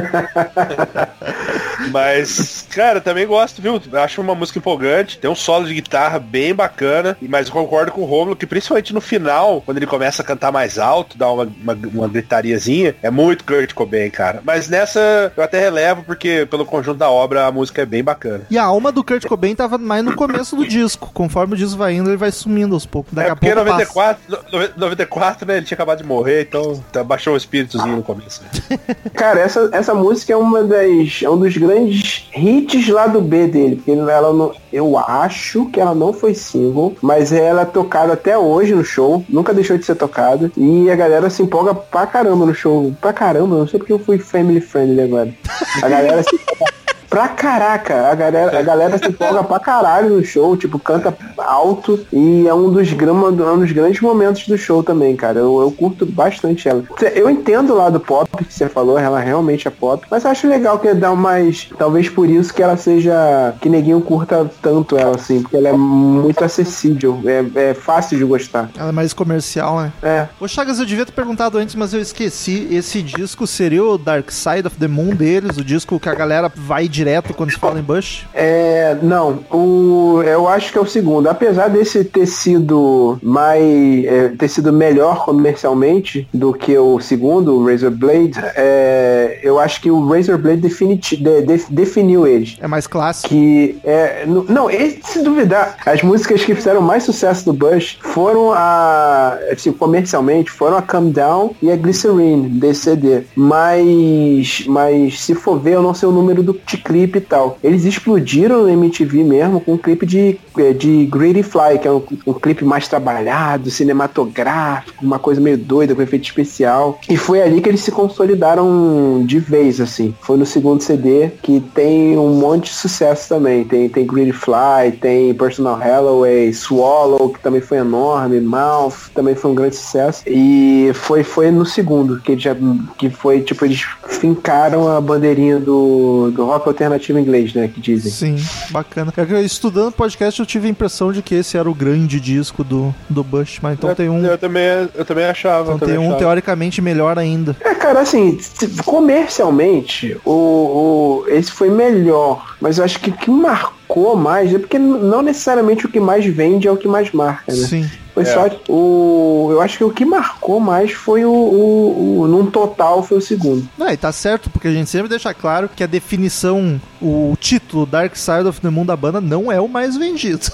[1.90, 3.80] Mas, cara, também gosto, viu?
[3.94, 5.18] Acho uma música empolgante.
[5.18, 7.16] Tem um solo de guitarra bem bacana.
[7.22, 10.52] Mas eu concordo com o Romulo que principalmente no final, quando ele começa a cantar
[10.52, 14.40] mais alto, dá uma, uma, uma gritariazinha, é muito Kurt Cobain, cara.
[14.44, 18.42] Mas nessa eu até relevo, porque pelo conjunto da obra a música é bem bacana.
[18.50, 21.10] E a alma do Kurt Cobain tava mais no começo do disco.
[21.12, 23.12] Conforme o disco vai indo, ele vai sumindo aos poucos.
[23.12, 24.18] Daqui é a porque pouco passa.
[24.18, 25.56] 94, no- 94, né?
[25.56, 28.42] Ele tinha acabado de morrer, então tá- baixou o espíritozinho no começo.
[29.14, 31.20] Cara, essa, essa música é uma das.
[31.22, 33.76] É um dos grandes hits lá do B dele.
[33.76, 34.52] Porque ela não.
[34.72, 39.24] Eu acho que ela não foi single, mas ela é tocada até hoje no show.
[39.28, 40.50] Nunca deixou de ser tocada.
[40.56, 42.94] E a galera se empolga pra caramba no show.
[43.00, 45.34] Pra caramba, não sei porque eu fui family friendly agora.
[45.82, 46.80] A galera se empolga
[47.10, 48.08] pra caraca.
[48.08, 52.06] A galera, a galera se empolga pra caralho no show, tipo, canta alto.
[52.12, 55.40] E é um dos, grama, é um dos grandes momentos do show também, cara.
[55.40, 56.84] Eu, eu curto bastante ela.
[57.14, 60.06] Eu entendo lá do pop que você falou, ela realmente é pop.
[60.08, 61.68] Mas acho legal que dá mais.
[61.76, 63.54] Talvez por isso que ela seja.
[63.60, 65.42] Que neguinho curta tanto ela, assim.
[65.42, 67.20] Porque ela é muito acessível.
[67.26, 68.70] É, é fácil de gostar.
[68.78, 69.92] Ela é mais comercial, né?
[70.02, 70.28] É.
[70.38, 72.68] Ô Chagas, eu devia ter perguntado antes, mas eu esqueci.
[72.70, 76.50] Esse disco seria o Dark Side of the Moon deles, o disco que a galera
[76.54, 78.26] vai direto quando se fala em Bush?
[78.34, 81.28] É, não, o, eu acho que é o segundo.
[81.28, 87.66] Apesar desse ter sido mais, é, ter sido melhor comercialmente do que o segundo, o
[87.66, 92.56] Razor Blade, é, eu acho que o Razor Blade definiti, de- de- definiu ele.
[92.60, 93.28] É mais clássico.
[93.28, 98.52] Que é, não, esse, se duvidar, as músicas que fizeram mais sucesso do Bush foram
[98.52, 103.22] a, assim, comercialmente, foram a Come Down e a Glycerine desse CD.
[103.34, 106.54] Mas, mas se for ver, eu não sei o número do
[106.90, 107.56] clipe e tal.
[107.62, 111.92] Eles explodiram no MTV mesmo com um clipe de, eh, de Greedy Fly, que é
[111.92, 116.98] um, um clipe mais trabalhado, cinematográfico, uma coisa meio doida, com efeito especial.
[117.08, 120.12] E foi ali que eles se consolidaram de vez, assim.
[120.20, 123.64] Foi no segundo CD que tem um monte de sucesso também.
[123.64, 129.52] Tem, tem Greedy Fly, tem Personal Halloway, Swallow, que também foi enorme, Mouth, também foi
[129.52, 130.22] um grande sucesso.
[130.26, 132.56] E foi, foi no segundo, que, já,
[132.98, 138.10] que foi, tipo, eles fincaram a bandeirinha do, do rock alternativo inglês, né, que dizem.
[138.10, 139.12] Sim, bacana.
[139.16, 142.94] É Estudando podcast, eu tive a impressão de que esse era o grande disco do,
[143.08, 144.24] do Bush, mas então eu, tem um.
[144.24, 145.62] eu também, eu também achava.
[145.62, 146.18] Então eu também tem um achava.
[146.18, 147.54] teoricamente melhor ainda.
[147.60, 148.38] É, cara, assim,
[148.84, 152.56] comercialmente, o, o- esse foi melhor.
[152.60, 156.24] Mas eu acho que o que marcou mais é porque não necessariamente o que mais
[156.24, 157.66] vende é o que mais marca, né?
[157.66, 157.90] Sim.
[158.22, 158.34] Foi É.
[158.34, 159.48] só o.
[159.52, 163.20] Eu acho que o que marcou mais foi o, o, o- Num total foi o
[163.20, 163.66] segundo.
[163.78, 167.86] Não, e tá certo, porque a gente sempre deixa claro que a definição, o título
[167.86, 170.46] Dark Side of the Moon da banda não é o mais vendido.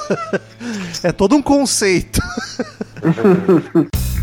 [1.02, 2.20] é todo um conceito.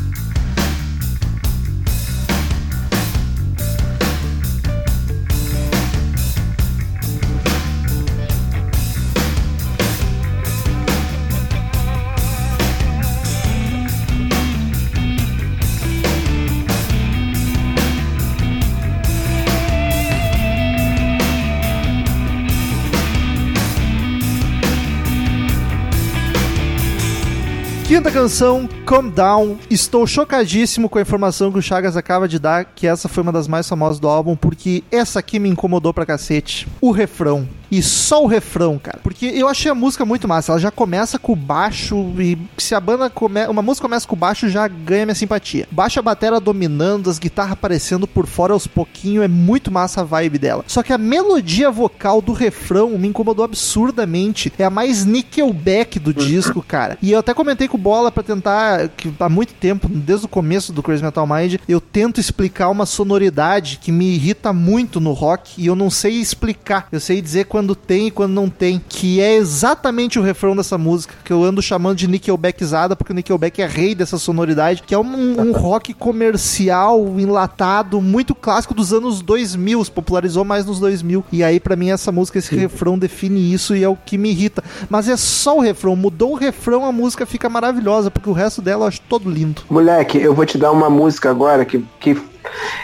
[27.93, 29.57] Quinta canção, Calm Down.
[29.71, 33.31] Estou chocadíssimo com a informação que o Chagas acaba de dar, que essa foi uma
[33.31, 36.67] das mais famosas do álbum, porque essa aqui me incomodou pra cacete.
[36.79, 37.47] O refrão.
[37.71, 38.99] E só o refrão, cara.
[39.01, 40.51] Porque eu achei a música muito massa.
[40.51, 43.47] Ela já começa com o baixo e se a banda come...
[43.47, 45.67] uma música começa com o baixo já ganha minha simpatia.
[45.71, 50.03] Baixa a batera dominando, as guitarras aparecendo por fora aos pouquinhos, é muito massa a
[50.03, 50.63] vibe dela.
[50.67, 54.53] Só que a melodia vocal do refrão me incomodou absurdamente.
[54.59, 56.95] É a mais Nickelback do disco, cara.
[57.01, 60.29] E eu até comentei com o bola pra tentar, que há muito tempo, desde o
[60.29, 65.11] começo do Crazy Metal Mind, eu tento explicar uma sonoridade que me irrita muito no
[65.13, 66.88] rock e eu não sei explicar.
[66.91, 70.77] Eu sei dizer quando tem e quando não tem, que é exatamente o refrão dessa
[70.77, 74.93] música, que eu ando chamando de Nickelbackizada, porque o Nickelback é rei dessa sonoridade, que
[74.93, 80.79] é um, um rock comercial, enlatado, muito clássico dos anos 2000, se popularizou mais nos
[80.79, 81.23] 2000.
[81.31, 84.29] E aí, pra mim, essa música, esse refrão define isso e é o que me
[84.29, 84.63] irrita.
[84.89, 88.61] Mas é só o refrão, mudou o refrão, a música fica maravilhosa, porque o resto
[88.64, 89.61] dela eu acho todo lindo.
[89.70, 92.20] Moleque, eu vou te dar uma música agora que, que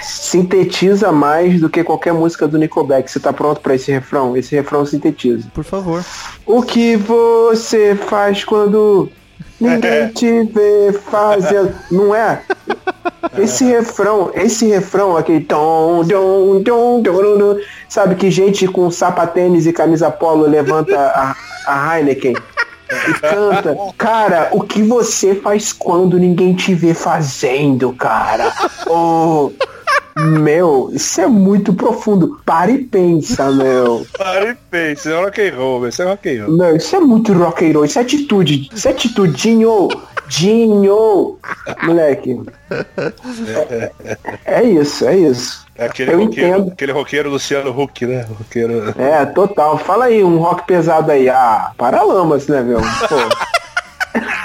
[0.01, 3.09] sintetiza mais do que qualquer música do Nickelback.
[3.09, 4.35] Você tá pronto pra esse refrão?
[4.35, 5.47] Esse refrão sintetiza.
[5.53, 6.03] Por favor.
[6.45, 9.09] O que você faz quando
[9.59, 11.73] ninguém te vê fazendo?
[11.91, 12.41] Não é?
[13.37, 17.57] Esse refrão, esse refrão, aquele tom, tom, tom, tom, tom,
[17.87, 21.35] sabe que gente com sapatênis e camisa polo levanta a,
[21.67, 22.33] a Heineken
[22.91, 23.77] e canta.
[23.97, 28.51] Cara, o que você faz quando ninguém te vê fazendo, cara?
[28.87, 29.51] Oh,
[30.17, 32.39] meu, isso é muito profundo.
[32.45, 34.05] Para e pensa, meu.
[34.17, 36.57] Para e pensa, isso é rock and roll, isso é rock and roll.
[36.57, 38.69] Não, isso é muito rock and roll, isso é atitude.
[38.73, 39.87] Isso é atitude, Dinho.
[40.27, 41.37] Dinho.
[41.83, 42.39] Moleque.
[43.69, 43.91] É,
[44.45, 45.68] é isso, é isso.
[45.79, 46.71] É aquele Eu roqueiro, entendo.
[46.73, 48.25] aquele roqueiro Luciano Huck, né?
[48.37, 48.93] Roqueiro.
[48.97, 49.77] É, total.
[49.77, 51.29] Fala aí, um rock pesado aí.
[51.29, 52.79] Ah, Paralamas, né, meu?
[52.81, 53.15] Pô.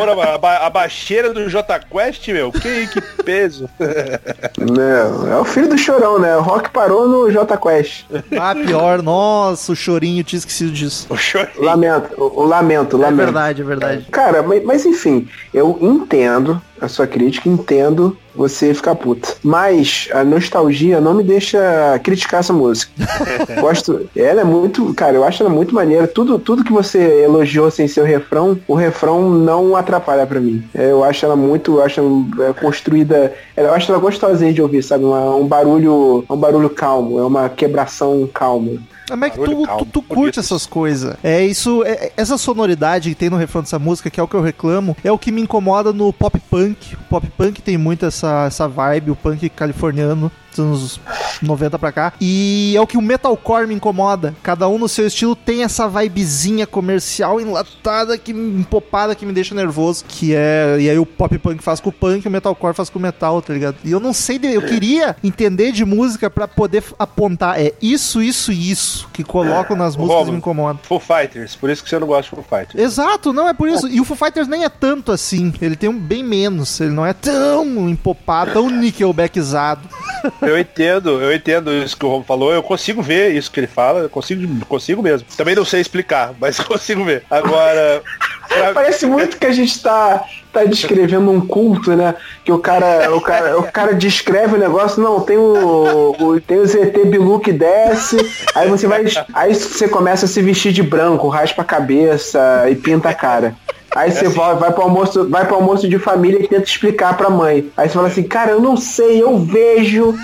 [0.00, 3.68] Ora, a, ba- a baixeira do J Quest, meu, que, que peso.
[4.58, 6.36] Não, é o filho do chorão, né?
[6.36, 8.04] O rock parou no J Quest.
[8.38, 11.06] Ah, pior, nossa, o chorinho, tinha esquecido disso.
[11.10, 11.48] O choro.
[11.58, 13.24] Lamento, o, o lamento, o É lamento.
[13.24, 14.06] verdade, é verdade.
[14.10, 19.34] Cara, mas, mas enfim, eu entendo a sua crítica, entendo você ficar puta.
[19.42, 21.60] Mas a nostalgia não me deixa
[22.02, 22.90] criticar essa música.
[23.60, 24.08] Gosto.
[24.16, 24.92] Ela é muito.
[24.94, 26.08] Cara, eu acho ela muito maneira.
[26.08, 30.64] Tudo, tudo que você elogiou sem ser o refrão, o refrão não atrapalha pra mim.
[30.74, 31.76] É, Eu acho ela muito.
[31.76, 33.32] Eu acho ela, é, construída.
[33.56, 35.04] Eu acho ela gostosinha de ouvir, sabe?
[35.04, 36.24] Uma- um barulho.
[36.28, 37.18] Um barulho calmo.
[37.20, 38.72] É uma quebração calma.
[39.16, 41.16] Mas é que tu, tu, tu curte essas coisas.
[41.22, 44.28] É isso, é- é- essa sonoridade que tem no refrão dessa música, que é o
[44.28, 46.94] que eu reclamo, é o que me incomoda no pop punk.
[46.94, 51.00] O pop punk tem muito essa, essa vibe, o punk californiano, dos anos
[51.40, 52.12] 90 pra cá.
[52.20, 54.34] E é o que o metalcore me incomoda.
[54.42, 59.54] Cada um no seu estilo tem essa vibezinha comercial enlatada, que, empopada, que me deixa
[59.54, 60.04] nervoso.
[60.06, 60.76] Que é.
[60.80, 63.40] E aí o pop punk faz com o punk, o metalcore faz com o metal,
[63.42, 63.76] tá ligado?
[63.84, 67.60] E eu não sei, eu queria entender de música pra poder apontar.
[67.60, 70.32] É isso, isso e isso que colocam nas músicas e Romulo.
[70.32, 70.80] me incomodam.
[70.82, 72.82] Foo Fighters, por isso que você não gosta de Foo Fighters.
[72.82, 73.88] Exato, não é por isso.
[73.88, 75.52] E o Foo Fighters nem é tanto assim.
[75.60, 76.80] Ele tem um bem menos.
[76.80, 79.88] Ele não é tão empopado, tão nickelbackizado.
[80.42, 83.66] Eu entendo, eu entendo isso que o Romo falou, eu consigo ver isso que ele
[83.66, 85.26] fala, eu consigo, consigo mesmo.
[85.36, 87.22] Também não sei explicar, mas consigo ver.
[87.30, 88.02] Agora,
[88.48, 92.14] pra- Parece muito que a gente tá, tá descrevendo um culto, né?
[92.44, 96.58] Que o cara, o cara, o cara descreve o negócio, não, tem o, o- tem
[96.58, 98.16] o ZT Bilu que desce,
[98.54, 99.04] aí você vai.
[99.34, 103.54] Aí você começa a se vestir de branco, raspa a cabeça e pinta a cara.
[103.94, 107.28] Aí você vai, vai pro almoço, vai pro almoço de família e tenta explicar pra
[107.28, 107.70] mãe.
[107.76, 110.14] Aí você fala assim, cara, eu não sei, eu vejo,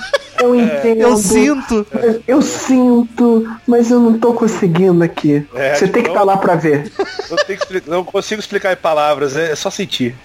[0.40, 1.00] eu entendo.
[1.02, 1.86] Eu sinto.
[2.26, 5.46] Eu sinto, mas eu não tô conseguindo aqui.
[5.54, 6.90] É, você tem que estar lá pra ver.
[7.28, 10.14] não, tenho que expli- não consigo explicar em palavras, é só sentir.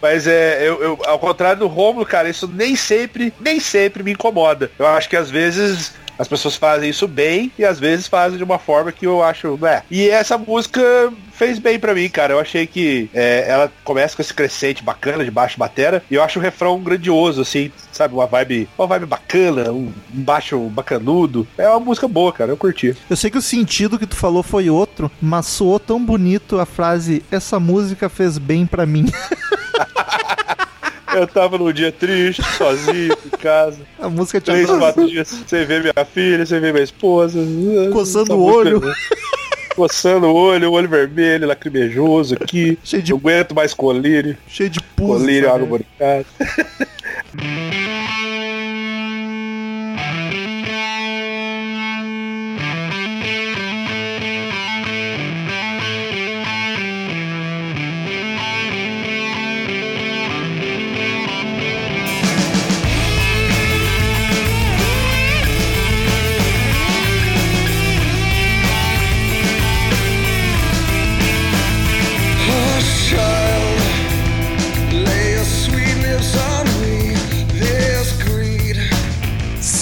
[0.00, 4.12] Mas é, eu, eu- ao contrário do Romulo, cara, isso nem sempre, nem sempre me
[4.12, 4.70] incomoda.
[4.78, 8.44] Eu acho que às vezes as pessoas fazem isso bem e às vezes fazem de
[8.44, 9.82] uma forma que eu acho, né?
[9.90, 10.82] E essa música
[11.32, 12.34] fez bem pra mim, cara.
[12.34, 16.22] Eu achei que é, ela começa com esse crescente bacana de baixo batera e eu
[16.22, 18.12] acho o refrão grandioso, assim, sabe?
[18.12, 21.48] Uma vibe, uma vibe bacana, um, um baixo bacanudo.
[21.56, 22.50] É uma música boa, cara.
[22.50, 22.94] Eu curti.
[23.08, 26.66] Eu sei que o sentido que tu falou foi outro, mas soou tão bonito a
[26.66, 29.06] frase: Essa música fez bem pra mim.
[31.14, 33.78] Eu tava num dia triste, sozinho, em casa.
[33.98, 34.80] A música te Três, abraçou.
[34.80, 35.28] quatro dias.
[35.46, 37.38] Você vê minha filha, você vê minha esposa.
[37.92, 38.80] Coçando o olho.
[39.74, 42.78] Coçando o olho, o olho vermelho, lacrimejoso aqui.
[42.84, 44.36] Cheio de- Não aguento mais colírio.
[44.46, 45.20] cheio de pus.
[45.20, 45.62] Colírio, sabe?
[45.64, 46.26] água boricada.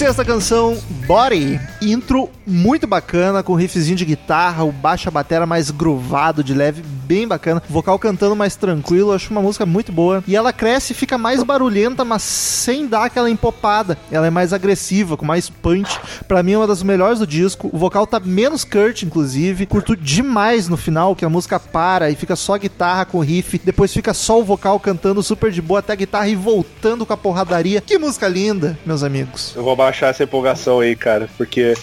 [0.09, 1.61] Sexta canção, Body.
[1.79, 6.83] Intro muito bacana, com riffzinho de guitarra, o baixo a batera mais groovado, de leve,
[7.09, 7.63] bem bacana.
[7.67, 10.23] Vocal cantando mais tranquilo, acho uma música muito boa.
[10.27, 13.97] E ela cresce e fica mais barulhenta, mas sem dar aquela empopada.
[14.11, 15.99] Ela é mais agressiva, com mais punch.
[16.27, 17.67] Pra mim é uma das melhores do disco.
[17.73, 19.65] O vocal tá menos Kurt, inclusive.
[19.65, 23.59] Curto demais no final, que a música para e fica só guitarra com riff.
[23.65, 27.13] Depois fica só o vocal cantando super de boa até a guitarra e voltando com
[27.13, 27.81] a porradaria.
[27.81, 29.53] Que música linda, meus amigos.
[29.55, 31.73] Eu vou baixar essa empolgação aí, cara, porque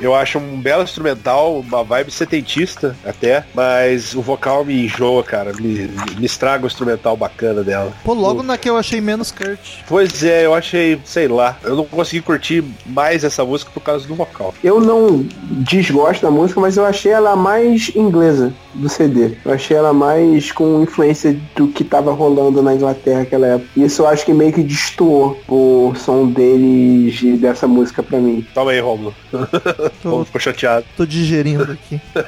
[0.00, 5.52] eu acho um belo instrumental, uma vibe setentista até, mas o vocal me enjoa, cara,
[5.52, 7.92] me, me estraga o instrumental bacana dela.
[8.04, 9.58] Pô, logo na que eu achei menos Kurt.
[9.88, 14.06] Pois é, eu achei, sei lá, eu não consegui curtir mais essa música por causa
[14.06, 14.54] do vocal.
[14.62, 19.32] Eu não desgosto da música, mas eu achei ela mais inglesa do CD.
[19.44, 23.68] Eu achei ela mais com influência do que tava rolando na Inglaterra naquela época.
[23.76, 28.46] Isso eu acho que meio que destoou o som deles e dessa música pra mim.
[28.54, 29.14] Toma aí, Romulo.
[30.02, 30.86] Tô, ficou chateado.
[30.96, 32.00] tô digerindo aqui.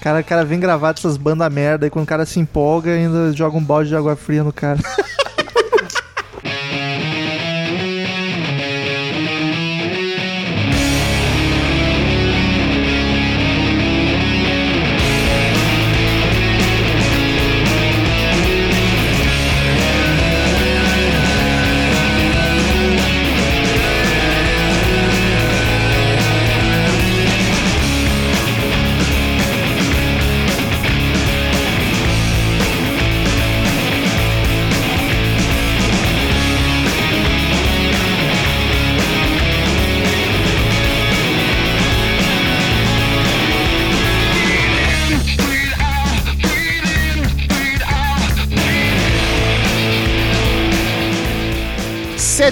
[0.00, 3.32] Cara, o cara vem gravar dessas bandas merda e quando o cara se empolga, ainda
[3.32, 4.78] joga um balde de água fria no cara.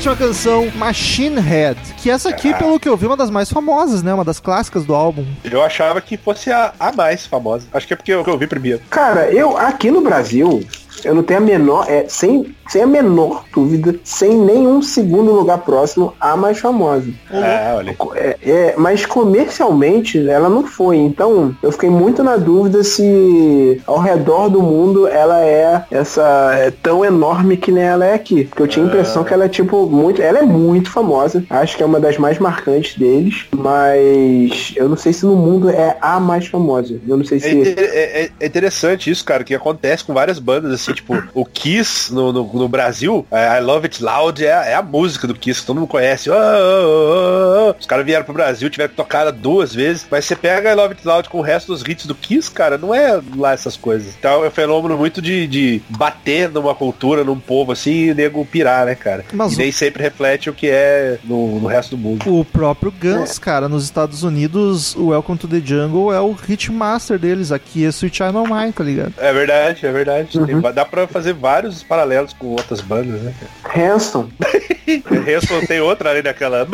[0.04, 1.80] Sétima canção, Machine Head.
[1.96, 4.12] Que essa aqui, pelo que eu vi, é uma das mais famosas, né?
[4.12, 5.24] Uma das clássicas do álbum.
[5.42, 7.66] Eu achava que fosse a, a mais famosa.
[7.72, 8.82] Acho que é porque eu, que eu vi primeiro.
[8.90, 10.62] Cara, eu aqui no Brasil,
[11.04, 15.58] eu não tenho a menor, é, sem, sem a menor dúvida, sem nenhum segundo lugar
[15.58, 17.08] próximo, a mais famosa.
[17.30, 17.96] Ah, olha.
[18.16, 20.96] É, é, mas comercialmente ela não foi.
[20.96, 26.70] Então eu fiquei muito na dúvida se ao redor do mundo ela é essa é
[26.70, 28.44] tão enorme que nem ela é aqui.
[28.44, 30.22] Porque eu tinha a impressão que ela é tipo muito.
[30.22, 31.44] Ela é muito famosa.
[31.50, 33.46] Acho que é uma das mais marcantes deles.
[33.54, 36.98] Mas eu não sei se no mundo é a mais famosa.
[37.06, 37.50] Eu não sei É, se.
[37.54, 41.44] inter- é- é- é interessante isso, cara, que acontece com várias bandas, assim, tipo, o
[41.44, 45.26] Kiss no, no, no Brasil, é, I Love It Loud é, a- é a música
[45.26, 46.30] do Kiss, que todo mundo conhece.
[46.30, 47.74] Oh, oh, oh, oh.
[47.78, 50.94] Os caras vieram pro Brasil, tiveram que tocar duas vezes, mas você pega I Love
[50.94, 54.14] It Loud com o resto dos hits do Kiss, cara, não é lá essas coisas.
[54.18, 58.14] Então é um fenômeno muito de, de bater numa cultura, num povo assim, e o
[58.14, 59.24] nego pirar, né, cara?
[59.32, 62.24] Mas e o- nem sempre reflete o que é no, no resto do mundo.
[62.26, 67.18] O próprio Guns, cara, nos Estados Unidos, o Welcome to the Jungle é o hitmaster
[67.18, 67.52] deles.
[67.52, 69.14] Aqui é Sweet Child Mine, tá ligado?
[69.18, 70.38] É verdade, é verdade.
[70.46, 73.34] Tem- dá pra fazer vários paralelos com outras bandas, né?
[73.76, 74.28] Hanson.
[75.26, 76.66] Hanson tem outra ali naquela.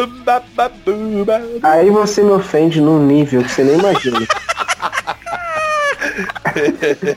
[1.63, 4.19] Aí você me ofende num nível que você nem imagina.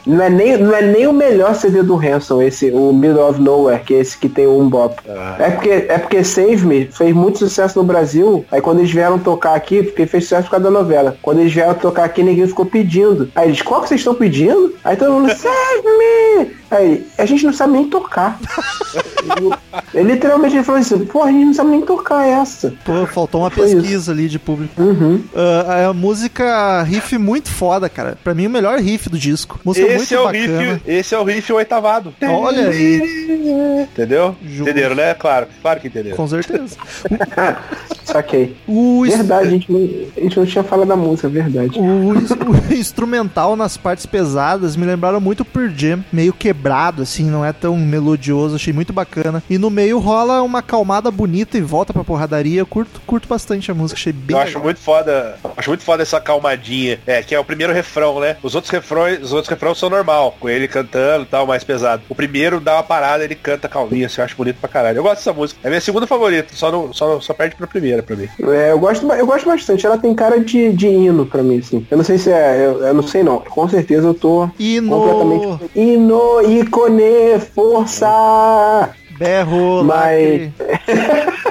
[0.06, 3.42] Não, é nem, não é nem o melhor CD do Hanson, esse, o Middle of
[3.42, 5.02] Nowhere, que é esse que tem o Umbop.
[5.40, 8.46] É, porque, é porque Save Me fez muito sucesso no Brasil.
[8.52, 11.18] Aí quando eles vieram tocar aqui, porque fez sucesso por causa da novela.
[11.22, 13.30] Quando eles vieram tocar aqui, ninguém ficou pedindo.
[13.36, 14.76] Aí eles, qual que vocês estão pedindo?
[14.84, 16.64] Aí todo mundo, Save Me!
[16.74, 18.40] Aí, a gente não sabe nem tocar.
[19.94, 22.74] ele literalmente ele falou assim, pô, a gente não sabe nem tocar essa.
[22.84, 24.82] Pô, faltou uma Foi pesquisa ali de público.
[24.82, 25.24] Uhum.
[25.36, 28.18] Ah, a música, riff muito foda, cara.
[28.24, 29.60] Pra mim, o melhor riff do disco.
[29.64, 30.74] Música Esse muito é, o bacana.
[30.74, 32.14] riff, esse é o riff oitavado.
[32.22, 33.88] Olha aí.
[33.92, 34.36] Entendeu?
[34.44, 34.64] Justo.
[34.64, 35.14] Entenderam, né?
[35.14, 36.18] Claro, claro que entenderam.
[36.18, 36.76] Com certeza.
[38.04, 38.56] Saquei.
[38.68, 39.80] O, Verdade, a gente, não,
[40.18, 41.80] a gente não tinha falado da música, verdade.
[41.80, 47.46] o o instrumental nas partes pesadas me lembraram muito Pearl Jam, meio quebrado, assim, não
[47.46, 49.42] é tão melodioso, achei muito bacana.
[49.50, 52.60] E no meio rola uma calmada bonita e volta pra porradaria.
[52.60, 54.64] Eu curto, curto bastante a música, achei bem Eu acho legal.
[54.64, 58.38] muito foda, acho muito foda essa calmadinha, é, que é o primeiro refrão, né?
[58.44, 62.04] Os outros refrões, os outros refrões são normal, com ele cantando e tal, mais pesado.
[62.10, 64.98] O primeiro dá uma parada, ele canta calminha, assim, eu acho bonito pra caralho.
[64.98, 65.60] Eu gosto dessa música.
[65.64, 68.28] É minha segunda favorita, só, não, só, só perde pra primeira pra mim.
[68.42, 69.86] É, eu, gosto, eu gosto bastante.
[69.86, 71.86] Ela tem cara de, de hino pra mim, assim.
[71.90, 72.66] Eu não sei se é.
[72.66, 73.40] Eu, eu não sei não.
[73.40, 75.72] Com certeza eu tô E no completamente.
[75.76, 78.94] Hino, ícone, força!
[79.18, 80.52] berro, Mas-.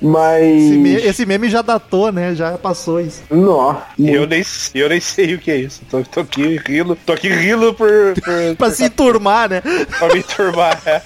[0.00, 0.44] Mas.
[0.44, 2.34] Esse, me- esse meme já datou, né?
[2.34, 3.22] Já passou isso.
[3.30, 3.76] Nó.
[3.98, 4.42] E eu nem,
[4.74, 5.82] eu nem sei o que é isso.
[5.90, 9.62] Tô, tô aqui rindo, tô aqui rindo por, por, Pra se enturmar, né?
[9.98, 10.80] pra me turmar.
[10.86, 11.02] é.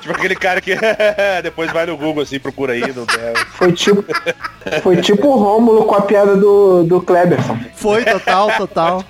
[0.00, 0.74] Tipo aquele cara que
[1.42, 3.36] depois vai no Google assim, procura aí, não der.
[3.52, 4.04] Foi tipo,
[4.82, 7.58] foi tipo o Rômulo com a piada do, do Kleberson.
[7.74, 9.04] Foi total, total.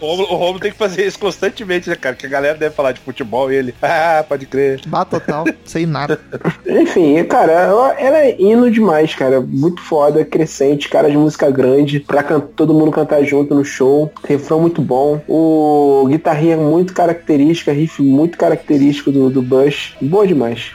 [0.00, 2.14] O Romulo, o Romulo tem que fazer isso constantemente, né, cara?
[2.14, 4.80] Que a galera deve falar de futebol e ele, ah, pode crer.
[4.86, 5.44] Bah, total.
[5.64, 6.20] Sem nada.
[6.66, 9.40] Enfim, cara, ela, é hino demais, cara.
[9.40, 14.12] Muito foda, crescente, cara de música grande, pra todo mundo cantar junto no show.
[14.26, 15.20] Refrão muito bom.
[15.26, 19.94] O guitarrinha muito característica, riff muito característico do, do Bush.
[20.00, 20.72] Boa demais.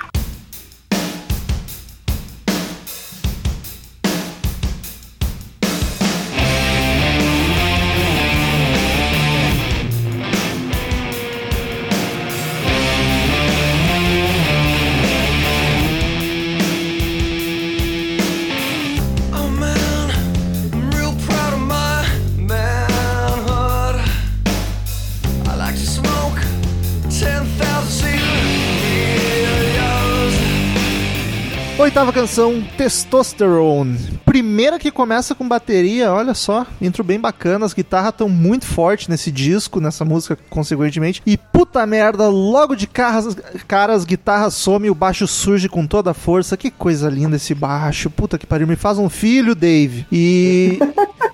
[32.23, 33.99] Canção, Testosterone.
[34.25, 39.09] Primeira que começa com bateria, olha só, intro bem bacana, as guitarras estão muito fortes
[39.09, 41.21] nesse disco, nessa música, consequentemente.
[41.25, 43.27] E puta merda, logo de cara,
[43.67, 46.55] cara as guitarras somem e o baixo surge com toda a força.
[46.55, 50.05] Que coisa linda esse baixo, puta que pariu, me faz um filho, Dave.
[50.09, 50.79] E...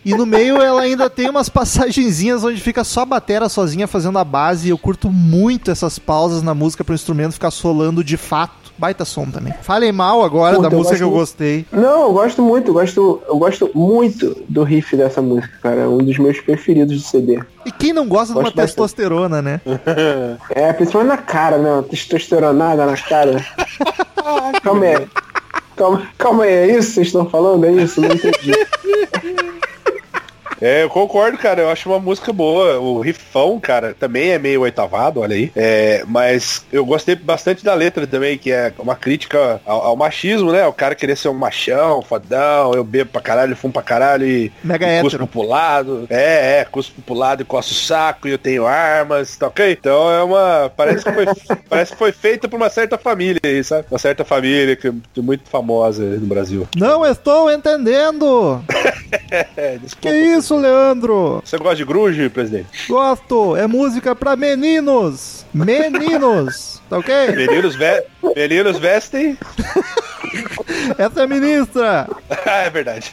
[0.05, 4.17] E no meio ela ainda tem umas passagenzinhas onde fica só a batera sozinha fazendo
[4.17, 4.67] a base.
[4.67, 8.68] E eu curto muito essas pausas na música para o instrumento ficar solando de fato.
[8.79, 9.53] Baita som também.
[9.61, 11.65] Falei mal agora Puta, da música que eu gosto- gostei.
[11.71, 15.81] Não, eu gosto muito, eu gosto, eu gosto muito do riff dessa música, cara.
[15.81, 17.39] É um dos meus preferidos do CD.
[17.65, 18.67] E quem não gosta de uma Gosto bastante.
[18.75, 19.59] testosterona, né?
[20.55, 21.71] É, principalmente na cara, né?
[21.73, 23.45] Uma testosteronada na cara.
[24.63, 25.07] calma aí.
[25.75, 27.65] Calma, calma aí, é isso que vocês estão falando?
[27.65, 27.99] É isso?
[28.01, 28.53] Não entendi.
[30.61, 31.61] É, eu concordo, cara.
[31.61, 32.79] Eu acho uma música boa.
[32.79, 35.51] O rifão, cara, também é meio oitavado, olha aí.
[35.55, 40.51] É, mas eu gostei bastante da letra também, que é uma crítica ao, ao machismo,
[40.51, 40.65] né?
[40.67, 44.51] O cara querer ser um machão, fodão, eu bebo pra caralho, fumo pra caralho e,
[44.63, 46.05] Mega e cuspo pro lado.
[46.09, 49.71] É, é, cuspo pro lado e coço o saco e eu tenho armas, tá ok?
[49.79, 50.71] Então é uma.
[50.75, 51.25] Parece que foi,
[51.69, 53.85] parece que foi feita por uma certa família aí, sabe?
[53.89, 56.67] Uma certa família que é muito famosa no Brasil.
[56.75, 58.63] Não estou entendendo!
[59.31, 59.43] É,
[59.73, 60.09] Que desculpa.
[60.49, 61.41] Isso, Leandro?
[61.45, 62.87] Você gosta de grunge, presidente?
[62.87, 63.55] Gosto!
[63.55, 65.45] É música pra meninos!
[65.53, 66.79] Meninos!
[66.89, 67.35] Tá ok?
[67.35, 68.03] Meninos, ve
[68.35, 69.37] meninos vestem.
[70.97, 72.09] Essa é a ministra!
[72.47, 73.11] ah, é verdade.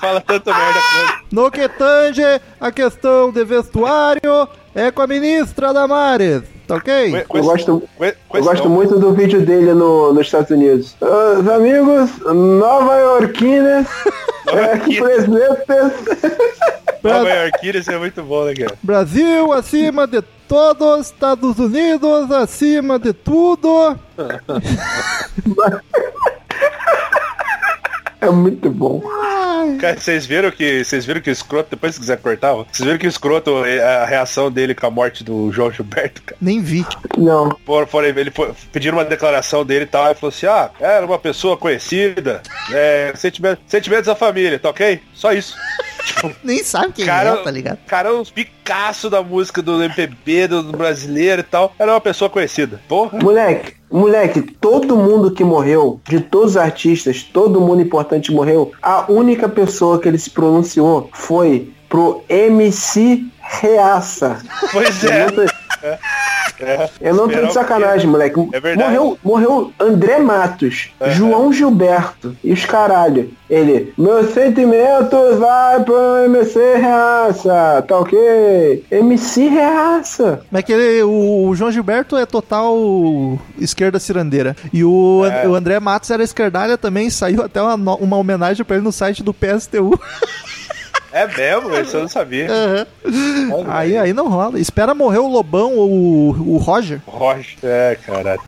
[0.00, 1.24] Fala tanta merda quanto.
[1.30, 2.22] No que tange
[2.58, 6.42] a questão de vestuário, é com a ministra Damares.
[6.68, 7.24] Tá ok?
[7.34, 10.94] Eu gosto, eu gosto muito do vídeo dele no, nos Estados Unidos.
[11.00, 13.86] Os amigos nova iorquinos,
[14.48, 16.28] é, presentes.
[17.02, 18.74] Nova Yorkina, isso é muito bom, né, cara?
[18.82, 23.98] Brasil acima de todos, Estados Unidos acima de tudo.
[28.20, 29.00] É muito bom.
[29.80, 30.84] Cara, vocês viram que.
[30.84, 33.80] Vocês viram que o escroto, depois se quiser cortar, vocês viram que o escroto, eh,
[33.80, 36.36] a reação dele com a morte do João Gilberto, cara.
[36.40, 36.84] Nem vi.
[37.16, 37.50] Não.
[37.64, 41.06] Por, por, ele foi, pediram uma declaração dele e tal, e falou assim, ah, era
[41.06, 42.42] uma pessoa conhecida,
[42.72, 45.00] é, sentimentos, sentimentos da família, tá ok?
[45.14, 45.54] Só isso.
[46.44, 47.78] Nem sabe quem Cara, é, tá ligado?
[47.86, 51.74] cara, uns Picasso da música do MPB, do, do brasileiro e tal.
[51.78, 52.80] Era uma pessoa conhecida.
[52.88, 53.18] Porra.
[53.18, 59.10] Moleque, moleque, todo mundo que morreu, de todos os artistas, todo mundo importante morreu, a
[59.10, 64.38] única pessoa que ele se pronunciou foi pro MC Reaça.
[64.72, 65.24] Pois Eu é.
[65.26, 65.42] não tô-
[67.00, 68.48] Eu não tô de o sacanagem, moleque.
[68.52, 68.90] É verdade.
[68.96, 73.30] Morreu, morreu André Matos, João Gilberto e os caralho.
[73.48, 78.84] Ele, meus sentimentos vai pro MC Reaça, tá ok?
[78.90, 80.42] MC Reaça.
[80.50, 82.76] Mas que ele, o, o João Gilberto é total
[83.58, 84.56] esquerda cirandeira.
[84.72, 85.46] E o, É.
[85.48, 89.22] o André Matos era esquerdalha também, saiu até uma, uma homenagem pra ele no site
[89.22, 89.98] do PSTU.
[91.18, 92.46] É mesmo, isso eu não sabia.
[93.52, 94.56] Olha aí, aí não rola.
[94.60, 97.00] Espera morrer o Lobão ou o, o Roger.
[97.04, 97.56] Rocha.
[97.60, 98.40] É, caralho.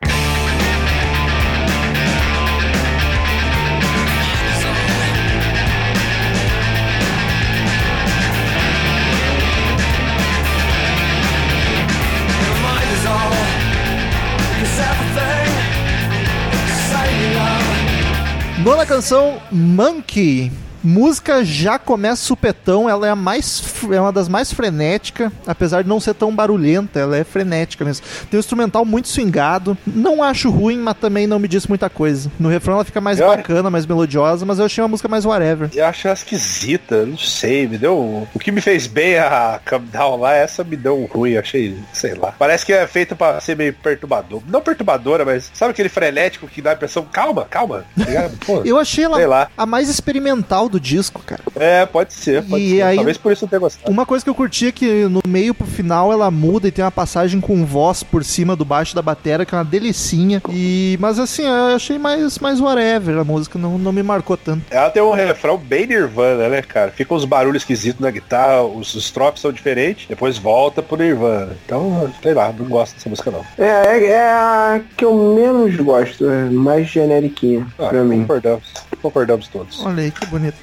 [18.62, 20.52] Nona canção, Monkey.
[20.83, 23.62] Música já começa supetão, ela é a mais
[23.93, 28.05] é uma das mais frenéticas, apesar de não ser tão barulhenta, ela é frenética mesmo.
[28.31, 32.31] Tem um instrumental muito swingado, não acho ruim, mas também não me diz muita coisa.
[32.39, 35.24] No refrão ela fica mais Eu- bacana, mais melodiosa, mas eu achei uma música mais
[35.24, 35.68] whatever.
[35.74, 38.26] Eu acho ela esquisita, não sei, me deu.
[38.35, 42.14] O que me fez bem a Come Down lá, essa me deu ruim, achei, sei
[42.14, 42.33] lá.
[42.39, 44.41] Parece que é feita pra ser meio perturbador.
[44.49, 47.85] Não perturbadora, mas sabe aquele frenético que dá a impressão, calma, calma.
[47.99, 48.31] tá?
[48.47, 49.49] Pô, Eu achei ela lá.
[49.57, 51.42] a mais experimental do disco, cara.
[51.56, 52.82] É, pode ser, pode E ser.
[52.82, 53.90] aí- Talvez por isso eu tenha gostado.
[53.92, 56.84] Uma coisa que eu curti é que no meio pro final ela muda e tem
[56.84, 60.40] uma passagem com voz por cima do baixo da bateria, que é uma delicinha.
[60.50, 64.62] E mas assim, eu achei mais mais whatever a música, não, não me marcou tanto.
[64.70, 66.90] Ela tem um refrão bem Nirvana, né, cara?
[66.90, 71.52] Fica uns barulhos esquisitos na guitarra, os estropes são diferentes, depois volta pro Nirvana.
[71.66, 73.44] Então, sei lá, não gosto dessa música não.
[73.58, 73.68] É,
[73.98, 78.20] é, é a que eu menos gosto, é mais generiquinha Ah, pra mim.
[78.20, 78.64] concordamos.
[79.02, 79.84] Concordamos todos.
[79.84, 80.56] Olha aí que bonito.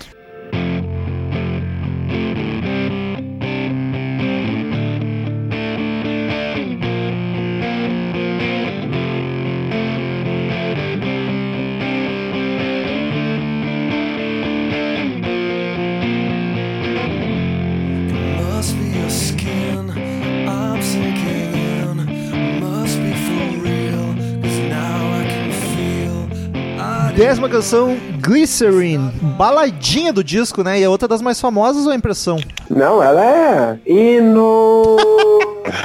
[27.28, 30.80] Décima canção, Glycerin, baladinha do disco, né?
[30.80, 32.40] E é outra das mais famosas ou é impressão?
[32.70, 34.96] Não, ela é hino.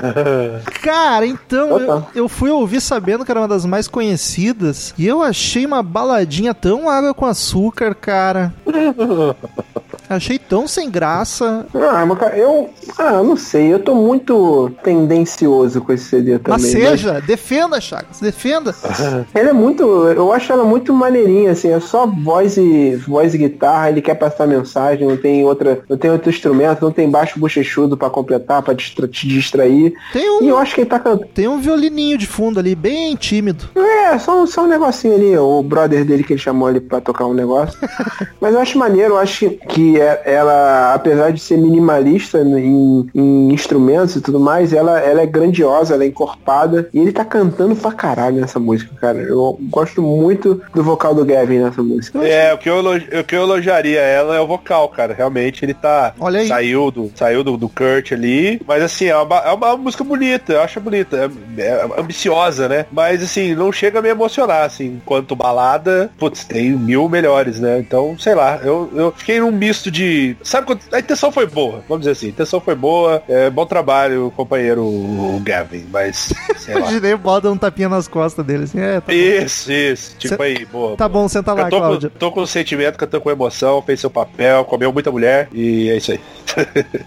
[0.81, 5.21] Cara, então eu, eu fui ouvir sabendo que era uma das mais conhecidas e eu
[5.21, 8.55] achei uma baladinha tão água com açúcar, cara.
[10.17, 11.67] Achei tão sem graça.
[11.75, 12.71] Ah, mas eu.
[12.99, 16.53] Ah, eu não sei, eu tô muito tendencioso com esse CD também.
[16.63, 16.69] Mas né?
[16.71, 18.75] seja, defenda, Chagas, defenda.
[19.35, 19.83] Ele é muito.
[19.83, 24.15] Eu acho ela muito maneirinha, assim, é só voz e voz e guitarra, ele quer
[24.15, 25.81] passar mensagem, não tem outra.
[25.89, 29.95] Não tem outro instrumento, não tem baixo bochechudo pra completar, pra distra- te distrair.
[30.13, 31.27] Tem E eu um, acho que ele tá cantando.
[31.35, 33.65] tem um violininho de fundo ali, bem tímido.
[33.77, 37.01] É, só, um- só um negocinho ali, o brother dele que ele chamou ali pra
[37.01, 37.79] tocar um negócio.
[38.41, 44.17] Mas eu acho maneiro, eu acho que ela, apesar de ser minimalista em, em instrumentos
[44.17, 46.89] e tudo mais, ela, ela é grandiosa, ela é encorpada.
[46.93, 49.19] E ele tá cantando pra caralho nessa música, cara.
[49.19, 52.27] Eu gosto muito do vocal do Gavin nessa música.
[52.27, 55.15] É, o que, eu, o que eu elogiaria ela é o vocal, cara.
[55.15, 56.15] Realmente ele tá.
[56.19, 56.49] Olha aí.
[56.49, 58.61] Saiu do, saiu do, do Kurt ali.
[58.67, 61.31] Mas assim, é uma, é uma música bonita, eu acho bonita.
[61.57, 62.87] É, é ambiciosa, né?
[62.91, 65.01] Mas assim, não chega a me emocionar, assim.
[65.03, 67.79] Enquanto balada, putz, tem mil melhores, né?
[67.79, 70.37] Então, sei lá, eu, eu fiquei num misto de.
[70.43, 70.81] Sabe quando.
[70.91, 72.27] A intenção foi boa, vamos dizer assim.
[72.27, 73.23] A intenção foi boa.
[73.29, 76.33] É, bom trabalho, companheiro o Gavin, mas.
[76.57, 76.81] Sei lá.
[76.81, 80.17] Imaginei o dando um tapinha nas costas dele, assim, é, tá, Isso, isso.
[80.19, 80.97] Tipo Cê- aí, boa.
[80.97, 81.23] tá boa.
[81.23, 82.11] bom, senta lá, Cláudia.
[82.19, 86.13] tô com sentimento, cantou com emoção, fez seu papel, comeu muita mulher e é isso
[86.13, 86.21] aí.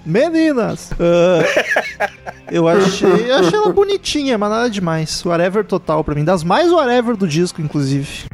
[0.05, 0.91] Meninas!
[0.99, 1.43] Ah,
[2.51, 5.23] eu achei, eu achei ela bonitinha, mas nada demais.
[5.25, 6.23] Whatever total pra mim.
[6.23, 8.25] Das mais whatever do disco, inclusive.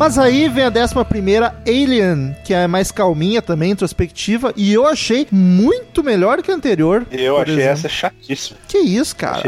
[0.00, 4.86] Mas aí vem a décima primeira, Alien, que é mais calminha também, introspectiva, e eu
[4.86, 7.06] achei muito melhor que a anterior.
[7.12, 7.70] Eu achei exemplo.
[7.70, 8.58] essa chatíssima.
[8.66, 9.42] Que isso, cara?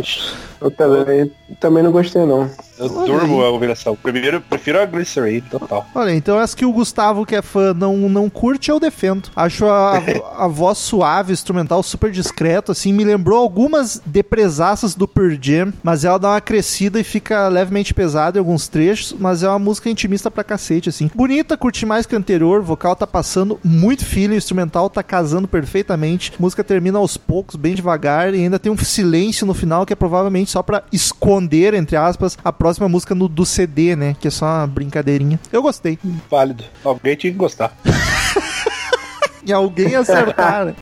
[0.60, 2.50] Eu também, também não gostei, não.
[2.82, 3.46] Eu Olha durmo aí.
[3.46, 3.96] a obrigação.
[3.96, 5.86] Primeiro, eu prefiro a Glycerin, total.
[5.94, 9.30] Olha, então essa que o Gustavo, que é fã, não, não curte, eu defendo.
[9.36, 10.02] Acho a,
[10.38, 16.04] a voz suave, instrumental, super discreto, assim, me lembrou algumas depresaças do Pearl Jam, mas
[16.04, 19.88] ela dá uma crescida e fica levemente pesada em alguns trechos, mas é uma música
[19.88, 21.10] intimista pra cacete, assim.
[21.14, 25.02] Bonita, curti mais que a anterior, o vocal tá passando muito filho, o instrumental tá
[25.02, 29.54] casando perfeitamente, a música termina aos poucos, bem devagar, e ainda tem um silêncio no
[29.54, 33.94] final que é provavelmente só pra esconder, entre aspas, a próxima música no, do CD,
[33.96, 35.38] né, que é só uma brincadeirinha.
[35.52, 35.98] Eu gostei.
[36.30, 36.64] Válido.
[36.84, 37.76] Alguém tinha que gostar.
[39.44, 40.66] E alguém acertar.
[40.66, 40.74] né?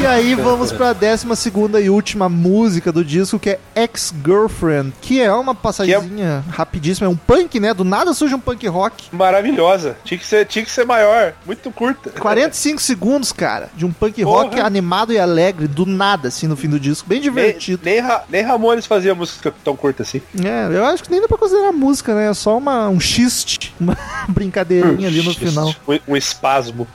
[0.00, 5.20] E aí vamos pra décima segunda e última música do disco, que é Ex-Girlfriend, que
[5.20, 7.74] é uma passadinha rapidíssima, é um punk, né?
[7.74, 9.04] Do nada surge um punk rock.
[9.12, 9.96] Maravilhosa.
[10.02, 11.34] Tinha que ser, tinha que ser maior.
[11.44, 12.10] Muito curta.
[12.18, 14.44] 45 segundos, cara, de um punk Porra.
[14.44, 17.06] rock animado e alegre, do nada, assim, no fim do disco.
[17.06, 17.82] Bem Nem, divertido.
[17.84, 20.22] nem, Ra- nem Ramones fazia música tão curta assim.
[20.42, 22.30] É, eu acho que nem dá pra considerar música, né?
[22.30, 23.96] É só uma, um xiste, uma
[24.28, 25.74] brincadeirinha ali no final.
[25.86, 26.88] Um, um espasmo.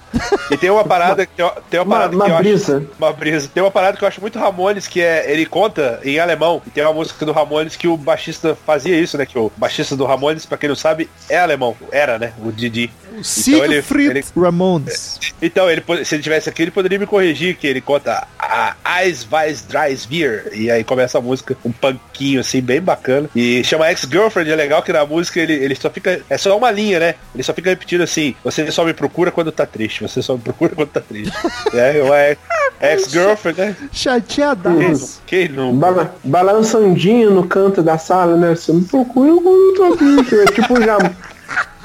[0.52, 2.78] E tem uma parada que eu, tem uma Uma, parada uma que eu brisa.
[2.78, 2.88] acho.
[2.98, 3.50] Uma brisa.
[3.54, 5.32] Tem uma parada que eu acho muito Ramones, que é.
[5.32, 6.62] Ele conta em alemão.
[6.66, 9.26] E tem uma música do Ramones que o baixista fazia isso, né?
[9.26, 11.76] Que o baixista do Ramones, pra quem não sabe, é alemão.
[11.92, 12.34] Era, né?
[12.44, 12.90] O Didi.
[13.16, 15.20] ele- Siegfried ele- Ramones.
[15.42, 19.26] Então, ele, se ele tivesse aqui, ele poderia me corrigir, que ele conta a Eis
[19.32, 20.50] Weiss Dries Bier.
[20.54, 23.30] E aí começa a música, um punkinho assim, bem bacana.
[23.36, 26.22] E chama Ex-Girlfriend, é legal que na música ele, ele só fica.
[26.30, 27.16] É só uma linha, né?
[27.34, 30.40] Ele só fica repetindo assim, você só me procura quando tá triste, você só me
[30.40, 31.34] procura quando tá triste.
[31.74, 32.38] é, eu é
[32.82, 33.76] ex-girlfriend, né?
[33.92, 35.22] Chateadaço.
[35.26, 35.76] Quem não?
[35.76, 38.56] Bala, balançandinho no canto da sala, né?
[38.56, 40.36] Você me procura quando tá triste.
[40.36, 40.98] É tipo, já,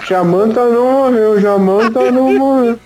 [0.07, 2.79] Jamanta não morreu, Jamanta não morreu.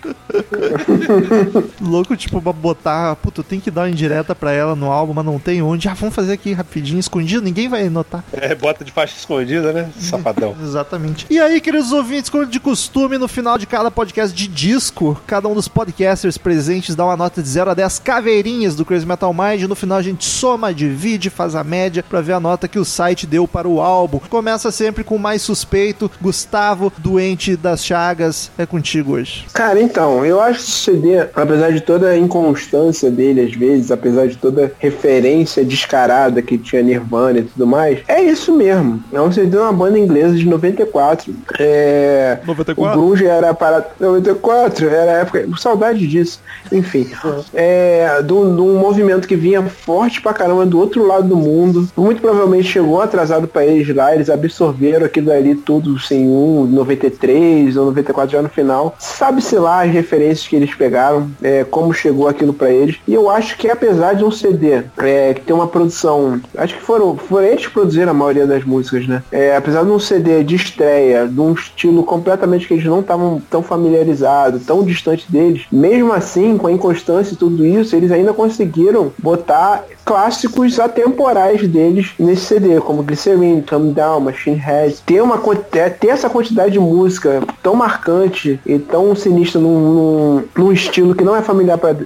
[1.81, 3.17] Louco, tipo, pra botar.
[3.17, 5.89] Puta, eu tenho que dar uma indireta pra ela no álbum, mas não tem onde.
[5.89, 8.25] Ah, vamos fazer aqui rapidinho, escondido, ninguém vai notar.
[8.33, 9.91] É, bota de faixa escondida, né?
[9.99, 10.55] Safadão.
[10.63, 11.27] Exatamente.
[11.31, 15.49] E aí, queridos ouvintes, como de costume, no final de cada podcast de disco, cada
[15.49, 19.33] um dos podcasters presentes dá uma nota de 0 a 10 caveirinhas do Crazy Metal
[19.33, 19.63] Mind.
[19.63, 22.85] No final a gente soma, divide, faz a média pra ver a nota que o
[22.85, 24.19] site deu para o álbum.
[24.29, 28.51] Começa sempre com o mais suspeito, Gustavo, doente das chagas.
[28.57, 29.45] É contigo hoje.
[29.53, 33.91] Cara, então, eu acho que esse CD, apesar de toda a inconstância dele às vezes,
[33.91, 39.03] apesar de toda referência descarada que tinha Nirvana e tudo mais, é isso mesmo.
[39.13, 41.35] É um CD de uma banda inglesa de 94.
[41.59, 42.39] É...
[42.47, 42.99] 94?
[42.99, 46.41] O Grunge era para 94, era a época, saudade disso.
[46.73, 47.07] Enfim,
[47.53, 51.87] é de um, movimento que vinha forte pra caramba do outro lado do mundo.
[51.97, 57.77] Muito provavelmente chegou atrasado pra eles lá, eles absorveram aquilo ali tudo sem um, 93
[57.77, 58.95] ou 94 já no final.
[58.99, 62.97] Sabe-se lá as referências que eles pegaram, é, como chegou aquilo pra eles.
[63.07, 66.83] E eu acho que apesar de um CD é, que tem uma produção, acho que
[66.83, 69.23] foram, foram eles que produziram a maioria das músicas, né?
[69.31, 73.43] É, apesar de um CD de estreia, de um estilo completamente que eles não estavam
[73.51, 78.33] tão familiarizados, tão distante deles, mesmo assim, com a inconstância e tudo isso, eles ainda
[78.33, 84.97] conseguiram botar clássicos atemporais deles nesse CD, como Glycerin, Calm Down, Machine Head.
[85.07, 85.41] Ter, uma,
[85.73, 91.15] é, ter essa quantidade de música tão marcante e tão sinistra num, num, num estilo
[91.15, 91.97] que não é familiar pra,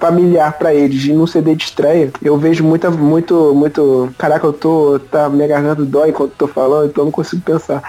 [0.00, 4.12] familiar pra eles e num CD de estreia, eu vejo muita, muito, muito.
[4.18, 4.98] Caraca, eu tô.
[5.10, 7.82] Tá, minha garganta dói enquanto tô falando, então eu não consigo pensar.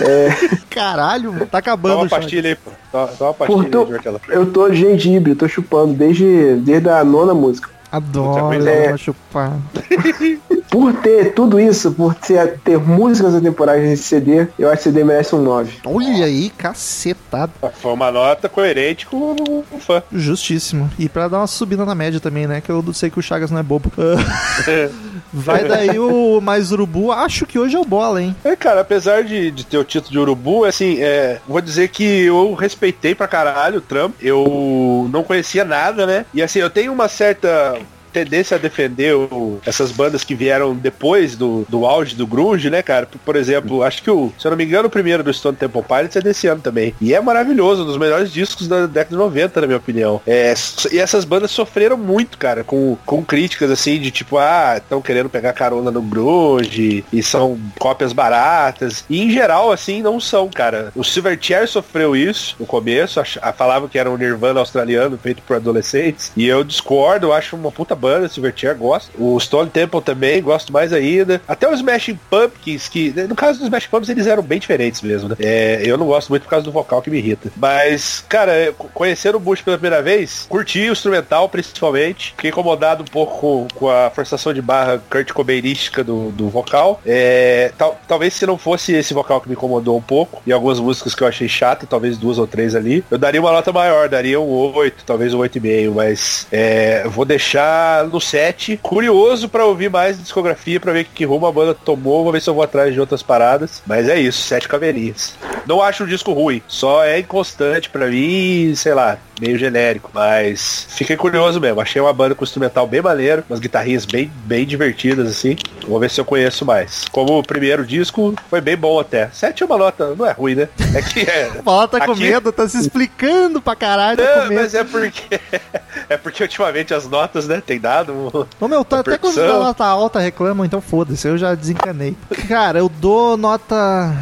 [0.00, 0.28] É,
[0.70, 2.20] Caralho, tá Toma acabando uma o chat.
[2.22, 2.70] pastilha aí, pô.
[2.90, 4.18] Toma toma uma por pastilha tu- aí hortelã.
[4.30, 7.70] eu tô de gengibre, tô chupando desde, desde a nona música.
[7.92, 9.52] Adoro é- chupar.
[10.72, 14.92] Por ter tudo isso, por ter, ter músicas atemporais nesse CD, eu acho que o
[14.92, 15.80] CD merece um 9.
[15.84, 17.52] Olha aí, cacetada.
[17.74, 19.36] Foi uma nota coerente com
[19.70, 20.02] o fã.
[20.10, 20.90] Justíssimo.
[20.98, 22.62] E pra dar uma subida na média também, né?
[22.62, 23.92] Que eu sei que o Chagas não é bobo.
[25.30, 27.12] Vai daí o mais urubu.
[27.12, 28.36] Acho que hoje é o bola, hein?
[28.44, 32.24] É, cara, apesar de, de ter o título de urubu, assim, é, vou dizer que
[32.24, 34.14] eu respeitei pra caralho o Trump.
[34.20, 36.24] Eu não conhecia nada, né?
[36.32, 37.78] E assim, eu tenho uma certa
[38.12, 42.82] tendência a defender o- essas bandas que vieram depois do, do auge do grunge, né,
[42.82, 43.08] cara?
[43.24, 45.82] Por, exemplo, acho que o, se eu não me engano, o primeiro do Stone Temple
[45.82, 46.94] Pilots é desse ano também.
[47.00, 50.20] E é maravilhoso, um dos melhores discos da década de 90, na minha opinião.
[50.26, 50.52] É,
[50.92, 55.28] e essas bandas sofreram muito, cara, com, com críticas assim de tipo, ah, estão querendo
[55.28, 59.04] pegar carona no grunge e são cópias baratas.
[59.08, 60.92] E em geral, assim, não são, cara.
[60.94, 65.42] O Silverchair sofreu isso no começo, ach- ah, falavam que era um Nirvana australiano feito
[65.42, 66.32] por adolescentes.
[66.36, 69.10] E eu discordo, acho uma puta banda, Silverchair gosto.
[69.16, 71.40] O Stone Temple também, gosto mais ainda.
[71.46, 75.28] Até os Smashing Pumpkins, que no caso dos Smashing Pumpkins eles eram bem diferentes mesmo,
[75.28, 75.36] né?
[75.38, 77.50] É, eu não gosto muito por causa do vocal que me irrita.
[77.56, 82.32] Mas, cara, conhecendo o Bush pela primeira vez, curti o instrumental principalmente.
[82.36, 87.00] Fiquei incomodado um pouco com, com a forçação de barra Kurt Cobainística do, do vocal.
[87.06, 90.78] É, tal- talvez se não fosse esse vocal que me incomodou um pouco, e algumas
[90.80, 94.08] músicas que eu achei chata, talvez duas ou três ali, eu daria uma nota maior,
[94.08, 98.78] daria um 8, talvez um 8,5, mas é, vou deixar no 7.
[98.82, 102.48] Curioso pra ouvir mais discografia, pra ver que, rumo a banda tomou, vou ver se
[102.48, 103.82] eu vou atrás de outras paradas.
[103.86, 105.36] Mas é isso, sete caveirinhas.
[105.66, 110.10] Não acho o disco ruim, só é inconstante pra mim, sei lá, meio genérico.
[110.14, 111.80] Mas fiquei curioso mesmo.
[111.80, 115.56] Achei uma banda com instrumental bem maneiro, umas guitarrinhas bem, bem divertidas, assim.
[115.86, 117.04] Vou ver se eu conheço mais.
[117.10, 119.28] Como o primeiro disco, foi bem bom até.
[119.32, 120.68] Sete é uma nota, não é ruim, né?
[120.94, 121.50] É que é.
[121.64, 124.54] Fala, tá com medo, tá se explicando pra caralho, tá Não, medo.
[124.62, 125.40] mas é porque.
[126.08, 128.12] É porque ultimamente as notas, né, tem dado.
[128.12, 132.16] um- Ô meu, tá, até quando dá nota alta reclamam, então foda-se, eu já desencanei.
[132.48, 134.12] Cara, eu dou nota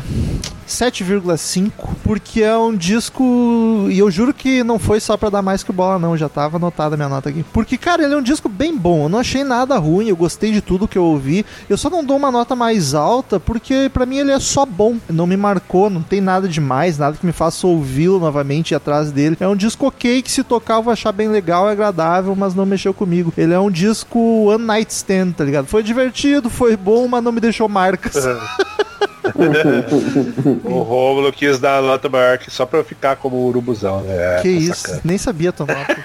[0.70, 3.88] 7,5, porque é um disco.
[3.90, 6.16] E eu juro que não foi só pra dar mais que bola, não.
[6.16, 7.44] Já tava anotada a minha nota aqui.
[7.52, 9.04] Porque, cara, ele é um disco bem bom.
[9.04, 11.44] Eu não achei nada ruim, eu gostei de tudo que eu ouvi.
[11.68, 14.96] Eu só não dou uma nota mais alta, porque pra mim ele é só bom.
[15.08, 18.76] Não me marcou, não tem nada demais, nada que me faça ouvi-lo novamente e ir
[18.76, 19.36] atrás dele.
[19.40, 22.54] É um disco ok que se tocar eu vou achar bem legal, é agradável, mas
[22.54, 23.32] não mexeu comigo.
[23.36, 25.66] Ele é um disco one night stand, tá ligado?
[25.66, 28.24] Foi divertido, foi bom, mas não me deixou marcas.
[30.64, 34.38] O Rômulo quis dar a nota maior que só pra eu ficar como urubuzão, né?
[34.38, 35.00] É, que tá isso, sacana.
[35.04, 36.04] nem sabia tua nota.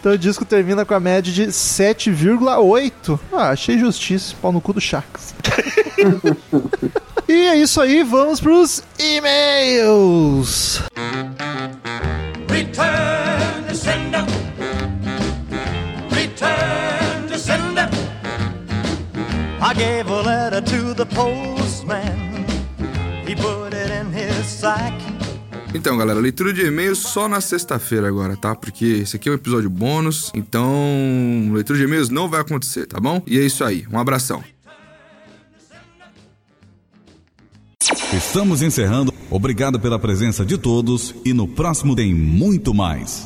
[0.00, 3.18] Então o disco termina com a média de 7,8.
[3.32, 4.34] Ah, achei justiça.
[4.40, 5.34] Pau no cu do Chagas.
[7.28, 10.80] e é isso aí, vamos pros e-mails.
[12.48, 14.24] Return to sender.
[16.10, 17.88] Return to sender.
[19.62, 22.19] I gave a letter to the postman.
[25.72, 28.54] Então, galera, leitura de e-mails só na sexta-feira agora, tá?
[28.54, 30.72] Porque esse aqui é um episódio bônus, então
[31.52, 33.22] leitura de e-mails não vai acontecer, tá bom?
[33.26, 34.42] E é isso aí, um abração.
[38.12, 39.12] Estamos encerrando.
[39.30, 43.18] Obrigado pela presença de todos e no próximo tem muito mais.